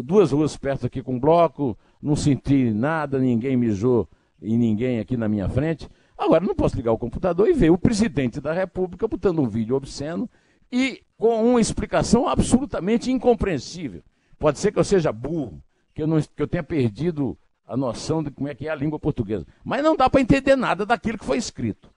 duas 0.04 0.32
ruas 0.32 0.56
perto 0.56 0.86
aqui 0.86 1.02
com 1.02 1.15
um 1.15 1.20
bloco, 1.20 1.76
não 2.02 2.15
senti 2.15 2.72
nada, 2.72 3.17
ninguém 3.17 3.58
mijou 3.58 4.08
em 4.41 4.56
ninguém 4.56 5.00
aqui 5.00 5.17
na 5.17 5.28
minha 5.28 5.50
frente. 5.50 5.89
Agora, 6.17 6.43
não 6.43 6.56
posso 6.56 6.75
ligar 6.75 6.91
o 6.91 6.97
computador 6.97 7.47
e 7.47 7.53
ver 7.53 7.69
o 7.69 7.77
presidente 7.77 8.41
da 8.41 8.51
República 8.51 9.08
botando 9.08 9.39
um 9.39 9.47
vídeo 9.47 9.75
obsceno 9.75 10.30
e 10.71 11.03
com 11.17 11.51
uma 11.51 11.62
explicação 11.62 12.27
absolutamente 12.27 13.12
incompreensível. 13.12 14.01
Pode 14.39 14.60
ser 14.60 14.71
que 14.71 14.80
eu 14.80 14.84
seja 14.84 15.12
burro, 15.12 15.62
que 15.93 16.01
eu, 16.01 16.08
não, 16.08 16.19
que 16.21 16.41
eu 16.41 16.47
tenha 16.47 16.63
perdido 16.63 17.38
a 17.67 17.77
noção 17.77 18.23
de 18.23 18.32
como 18.32 18.47
é 18.47 18.56
que 18.56 18.67
é 18.67 18.71
a 18.71 18.75
língua 18.75 18.99
portuguesa. 18.99 19.45
Mas 19.63 19.84
não 19.84 19.95
dá 19.95 20.10
para 20.10 20.21
entender 20.21 20.56
nada 20.56 20.86
daquilo 20.86 21.17
que 21.17 21.25
foi 21.25 21.38
escrito. 21.38 21.89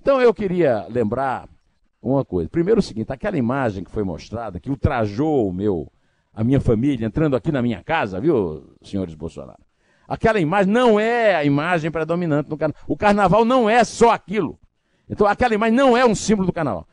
Então 0.00 0.20
eu 0.20 0.32
queria 0.32 0.86
lembrar 0.88 1.48
uma 2.00 2.24
coisa. 2.24 2.48
Primeiro 2.48 2.80
o 2.80 2.82
seguinte, 2.82 3.12
aquela 3.12 3.36
imagem 3.36 3.84
que 3.84 3.90
foi 3.90 4.04
mostrada, 4.04 4.60
que 4.60 4.70
ultrajou 4.70 5.48
o 5.48 5.52
meu, 5.52 5.90
a 6.32 6.44
minha 6.44 6.60
família 6.60 7.04
entrando 7.04 7.36
aqui 7.36 7.50
na 7.50 7.60
minha 7.60 7.82
casa, 7.82 8.20
viu, 8.20 8.76
senhores 8.82 9.14
Bolsonaro? 9.14 9.67
Aquela 10.08 10.40
imagem 10.40 10.72
não 10.72 10.98
é 10.98 11.34
a 11.34 11.44
imagem 11.44 11.90
predominante 11.90 12.48
no 12.48 12.56
carnaval. 12.56 12.82
O 12.88 12.96
carnaval 12.96 13.44
não 13.44 13.68
é 13.68 13.84
só 13.84 14.10
aquilo. 14.10 14.58
Então 15.08 15.26
aquela 15.26 15.54
imagem 15.54 15.76
não 15.76 15.94
é 15.94 16.06
um 16.06 16.14
símbolo 16.14 16.46
do 16.46 16.52
carnaval. 16.52 16.88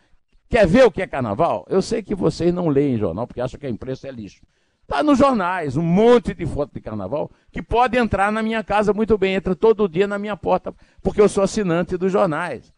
Quer 0.49 0.67
ver 0.67 0.83
o 0.85 0.91
que 0.91 1.01
é 1.01 1.07
carnaval? 1.07 1.65
Eu 1.69 1.81
sei 1.81 2.03
que 2.03 2.13
vocês 2.13 2.53
não 2.53 2.67
leem 2.67 2.97
jornal 2.97 3.25
porque 3.25 3.39
acham 3.39 3.57
que 3.57 3.65
a 3.65 3.69
imprensa 3.69 4.09
é 4.09 4.11
lixo. 4.11 4.45
Está 4.83 5.01
nos 5.01 5.17
jornais, 5.17 5.77
um 5.77 5.81
monte 5.81 6.33
de 6.33 6.45
foto 6.45 6.73
de 6.73 6.81
carnaval 6.81 7.31
que 7.51 7.61
pode 7.61 7.97
entrar 7.97 8.31
na 8.31 8.43
minha 8.43 8.63
casa 8.63 8.93
muito 8.93 9.17
bem, 9.17 9.33
entra 9.33 9.55
todo 9.55 9.89
dia 9.89 10.05
na 10.05 10.19
minha 10.19 10.37
porta, 10.37 10.75
porque 11.01 11.19
eu 11.19 11.27
sou 11.27 11.43
assinante 11.43 11.97
dos 11.97 12.11
jornais. 12.11 12.71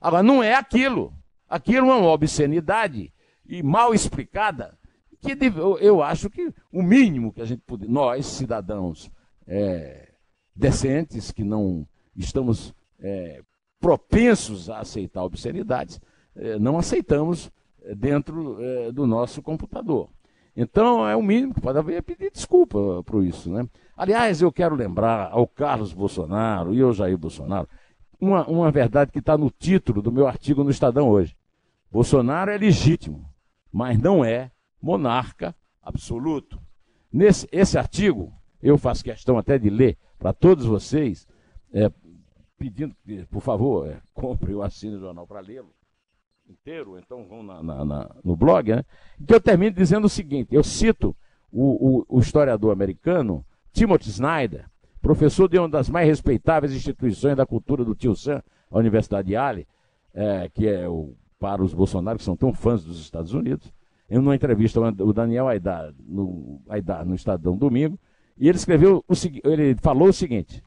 Agora, 0.00 0.22
não 0.22 0.42
é 0.42 0.54
aquilo. 0.54 1.12
Aquilo 1.46 1.90
é 1.90 1.94
uma 1.96 2.08
obscenidade 2.08 3.12
e 3.46 3.62
mal 3.62 3.92
explicada, 3.92 4.78
que 5.20 5.36
eu 5.80 6.02
acho 6.02 6.30
que 6.30 6.54
o 6.72 6.82
mínimo 6.82 7.32
que 7.32 7.42
a 7.42 7.44
gente 7.44 7.60
pode, 7.66 7.86
nós, 7.86 8.24
cidadãos, 8.24 9.10
é, 9.50 10.12
decentes, 10.54 11.32
que 11.32 11.42
não 11.42 11.86
estamos 12.16 12.72
é, 13.00 13.42
propensos 13.80 14.70
a 14.70 14.78
aceitar 14.78 15.24
obscenidades, 15.24 16.00
é, 16.36 16.58
não 16.58 16.78
aceitamos 16.78 17.50
é, 17.82 17.94
dentro 17.94 18.62
é, 18.62 18.92
do 18.92 19.06
nosso 19.06 19.42
computador. 19.42 20.08
Então 20.56 21.08
é 21.08 21.16
o 21.16 21.22
mínimo 21.22 21.54
que 21.54 21.60
pode 21.60 21.78
haver 21.78 21.96
é 21.96 22.02
pedir 22.02 22.30
desculpa 22.30 23.02
por 23.04 23.24
isso. 23.24 23.50
Né? 23.50 23.68
Aliás, 23.96 24.40
eu 24.40 24.52
quero 24.52 24.74
lembrar 24.74 25.30
ao 25.32 25.46
Carlos 25.46 25.92
Bolsonaro 25.92 26.74
e 26.74 26.80
ao 26.80 26.92
Jair 26.92 27.18
Bolsonaro 27.18 27.68
uma, 28.20 28.46
uma 28.46 28.70
verdade 28.70 29.10
que 29.10 29.18
está 29.18 29.36
no 29.36 29.50
título 29.50 30.02
do 30.02 30.12
meu 30.12 30.26
artigo 30.26 30.62
no 30.62 30.70
Estadão 30.70 31.08
hoje. 31.08 31.36
Bolsonaro 31.90 32.50
é 32.50 32.58
legítimo, 32.58 33.28
mas 33.72 33.98
não 33.98 34.24
é 34.24 34.50
monarca 34.80 35.54
absoluto. 35.82 36.60
Nesse 37.12 37.48
esse 37.50 37.78
artigo, 37.78 38.32
eu 38.62 38.76
faço 38.78 39.04
questão 39.04 39.38
até 39.38 39.58
de 39.58 39.70
ler 39.70 39.96
para 40.18 40.32
todos 40.32 40.66
vocês, 40.66 41.26
é, 41.72 41.90
pedindo 42.58 42.94
que, 43.04 43.24
por 43.26 43.40
favor, 43.40 43.88
é, 43.88 44.00
compre 44.12 44.54
o 44.54 44.62
assine 44.62 44.96
o 44.96 45.00
jornal 45.00 45.26
para 45.26 45.40
lê-lo 45.40 45.72
inteiro, 46.48 46.98
então 46.98 47.26
vão 47.26 47.42
na, 47.42 47.62
na, 47.62 47.84
na, 47.84 48.10
no 48.24 48.36
blog, 48.36 48.70
né? 48.74 48.84
que 49.26 49.32
eu 49.32 49.40
termino 49.40 49.74
dizendo 49.74 50.06
o 50.06 50.10
seguinte: 50.10 50.54
eu 50.54 50.64
cito 50.64 51.16
o, 51.52 52.00
o, 52.00 52.16
o 52.16 52.20
historiador 52.20 52.72
americano 52.72 53.44
Timothy 53.72 54.10
Snyder, 54.10 54.66
professor 55.00 55.48
de 55.48 55.58
uma 55.58 55.68
das 55.68 55.88
mais 55.88 56.06
respeitáveis 56.06 56.74
instituições 56.74 57.36
da 57.36 57.46
cultura 57.46 57.84
do 57.84 57.94
Tio 57.94 58.14
Sam, 58.16 58.42
a 58.70 58.78
Universidade 58.78 59.28
de 59.28 59.34
Yale, 59.34 59.66
é, 60.12 60.48
que 60.48 60.66
é 60.66 60.88
o, 60.88 61.14
para 61.38 61.62
os 61.62 61.72
Bolsonaro 61.72 62.18
que 62.18 62.24
são 62.24 62.36
tão 62.36 62.52
fãs 62.52 62.84
dos 62.84 63.00
Estados 63.00 63.32
Unidos, 63.32 63.72
em 64.08 64.18
uma 64.18 64.34
entrevista 64.34 64.80
o 64.80 65.12
Daniel 65.12 65.48
Aidar 65.48 65.92
no, 65.98 66.60
Aidar, 66.68 67.04
no 67.06 67.14
Estadão 67.14 67.56
domingo, 67.56 67.98
e 68.40 68.48
ele 68.48 68.56
escreveu 68.56 69.04
o 69.06 69.14
ele 69.44 69.76
falou 69.82 70.08
o 70.08 70.12
seguinte: 70.12 70.64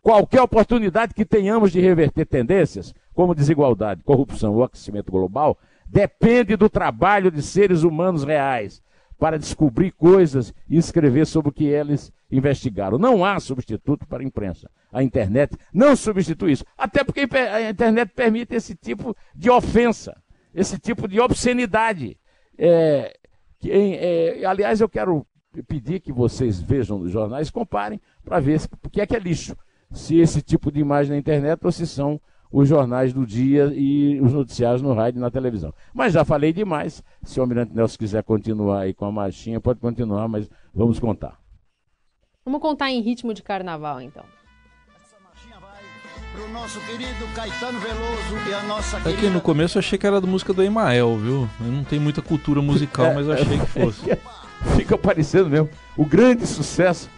qualquer 0.00 0.40
oportunidade 0.40 1.12
que 1.12 1.26
tenhamos 1.26 1.70
de 1.70 1.78
reverter 1.78 2.24
tendências, 2.24 2.94
como 3.12 3.34
desigualdade, 3.34 4.02
corrupção 4.02 4.54
ou 4.54 4.64
aquecimento 4.64 5.12
global, 5.12 5.58
depende 5.86 6.56
do 6.56 6.70
trabalho 6.70 7.30
de 7.30 7.42
seres 7.42 7.82
humanos 7.82 8.24
reais 8.24 8.82
para 9.18 9.38
descobrir 9.38 9.92
coisas 9.92 10.54
e 10.68 10.78
escrever 10.78 11.26
sobre 11.26 11.50
o 11.50 11.52
que 11.52 11.66
eles 11.66 12.10
investigaram. 12.30 12.98
Não 12.98 13.24
há 13.24 13.38
substituto 13.38 14.06
para 14.06 14.22
a 14.22 14.26
imprensa. 14.26 14.70
A 14.90 15.02
internet 15.02 15.54
não 15.72 15.94
substitui 15.94 16.52
isso. 16.52 16.64
Até 16.76 17.04
porque 17.04 17.28
a 17.36 17.70
internet 17.70 18.10
permite 18.14 18.54
esse 18.54 18.74
tipo 18.74 19.14
de 19.34 19.50
ofensa, 19.50 20.16
esse 20.54 20.78
tipo 20.78 21.06
de 21.06 21.20
obscenidade. 21.20 22.18
É, 22.58 23.16
que, 23.60 23.70
é, 23.70 24.44
aliás, 24.44 24.80
eu 24.80 24.88
quero 24.88 25.24
pedir 25.68 26.00
que 26.00 26.12
vocês 26.12 26.60
vejam 26.60 27.00
os 27.00 27.10
jornais, 27.10 27.50
comparem 27.50 28.00
para 28.24 28.40
ver 28.40 28.60
o 28.84 28.88
que 28.88 29.00
é 29.00 29.06
que 29.06 29.16
é 29.16 29.18
lixo. 29.18 29.56
Se 29.90 30.18
esse 30.18 30.40
tipo 30.40 30.70
de 30.72 30.80
imagem 30.80 31.12
na 31.12 31.18
internet 31.18 31.60
ou 31.64 31.72
se 31.72 31.86
são 31.86 32.20
os 32.52 32.68
jornais 32.68 33.12
do 33.12 33.26
dia 33.26 33.72
e 33.74 34.20
os 34.20 34.32
noticiários 34.32 34.82
no 34.82 34.92
rádio 34.92 35.18
e 35.18 35.20
na 35.20 35.30
televisão. 35.30 35.72
Mas 35.92 36.12
já 36.12 36.24
falei 36.24 36.52
demais. 36.52 37.02
Se 37.22 37.40
o 37.40 37.42
Almirante 37.42 37.74
Nelson 37.74 37.98
quiser 37.98 38.22
continuar 38.22 38.80
aí 38.80 38.94
com 38.94 39.06
a 39.06 39.12
marchinha, 39.12 39.60
pode 39.60 39.80
continuar, 39.80 40.28
mas 40.28 40.48
vamos 40.74 40.98
contar. 40.98 41.38
Vamos 42.44 42.60
contar 42.60 42.90
em 42.90 43.00
ritmo 43.00 43.32
de 43.32 43.42
carnaval, 43.42 44.00
então. 44.00 44.24
Pro 46.34 46.48
nosso 46.48 46.80
querido 46.80 47.26
Caetano 47.34 47.78
Veloso 47.78 48.48
e 48.48 48.54
a 48.54 48.62
nossa 48.62 48.96
É 48.96 49.00
que 49.00 49.12
querida... 49.12 49.30
no 49.30 49.40
começo 49.40 49.76
eu 49.76 49.80
achei 49.80 49.98
que 49.98 50.06
era 50.06 50.20
da 50.20 50.26
música 50.26 50.52
do 50.52 50.62
Emael, 50.62 51.16
viu? 51.18 51.48
Eu 51.60 51.66
não 51.66 51.84
tenho 51.84 52.00
muita 52.00 52.22
cultura 52.22 52.62
musical, 52.62 53.14
mas 53.14 53.26
eu 53.26 53.34
achei 53.34 53.58
que 53.58 53.66
fosse. 53.66 54.02
Fica 54.76 54.96
parecendo 54.96 55.50
mesmo. 55.50 55.68
O 55.96 56.04
grande 56.04 56.46
sucesso. 56.46 57.08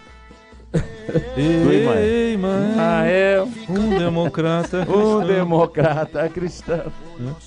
Emael. 1.37 1.99
Ei, 1.99 2.37
mãe, 2.37 2.75
Ah, 2.79 3.05
é 3.07 3.41
um 3.69 3.99
democrata. 3.99 4.81
um 4.83 4.85
cristão. 4.87 5.27
democrata 5.27 6.29
cristão. 6.29 6.93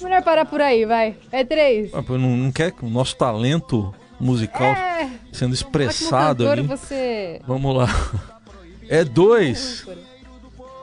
Melhor 0.02 0.24
parar 0.24 0.46
por 0.46 0.62
aí, 0.62 0.86
vai. 0.86 1.16
É 1.32 1.44
três. 1.44 1.92
Ah, 1.94 2.02
não, 2.08 2.18
não 2.38 2.52
quer 2.52 2.72
que 2.72 2.86
o 2.86 2.90
nosso 2.90 3.16
talento 3.18 3.94
musical 4.20 4.68
É, 4.74 5.10
sendo 5.34 5.54
expressado 5.54 6.44
cantor, 6.46 6.60
ali? 6.60 6.68
você... 6.68 7.42
Vamos 7.46 7.76
lá. 7.76 7.88
É 8.88 9.04
dois. 9.04 9.86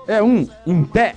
É 0.06 0.22
um, 0.22 0.46
em 0.66 0.84
pé. 0.84 1.14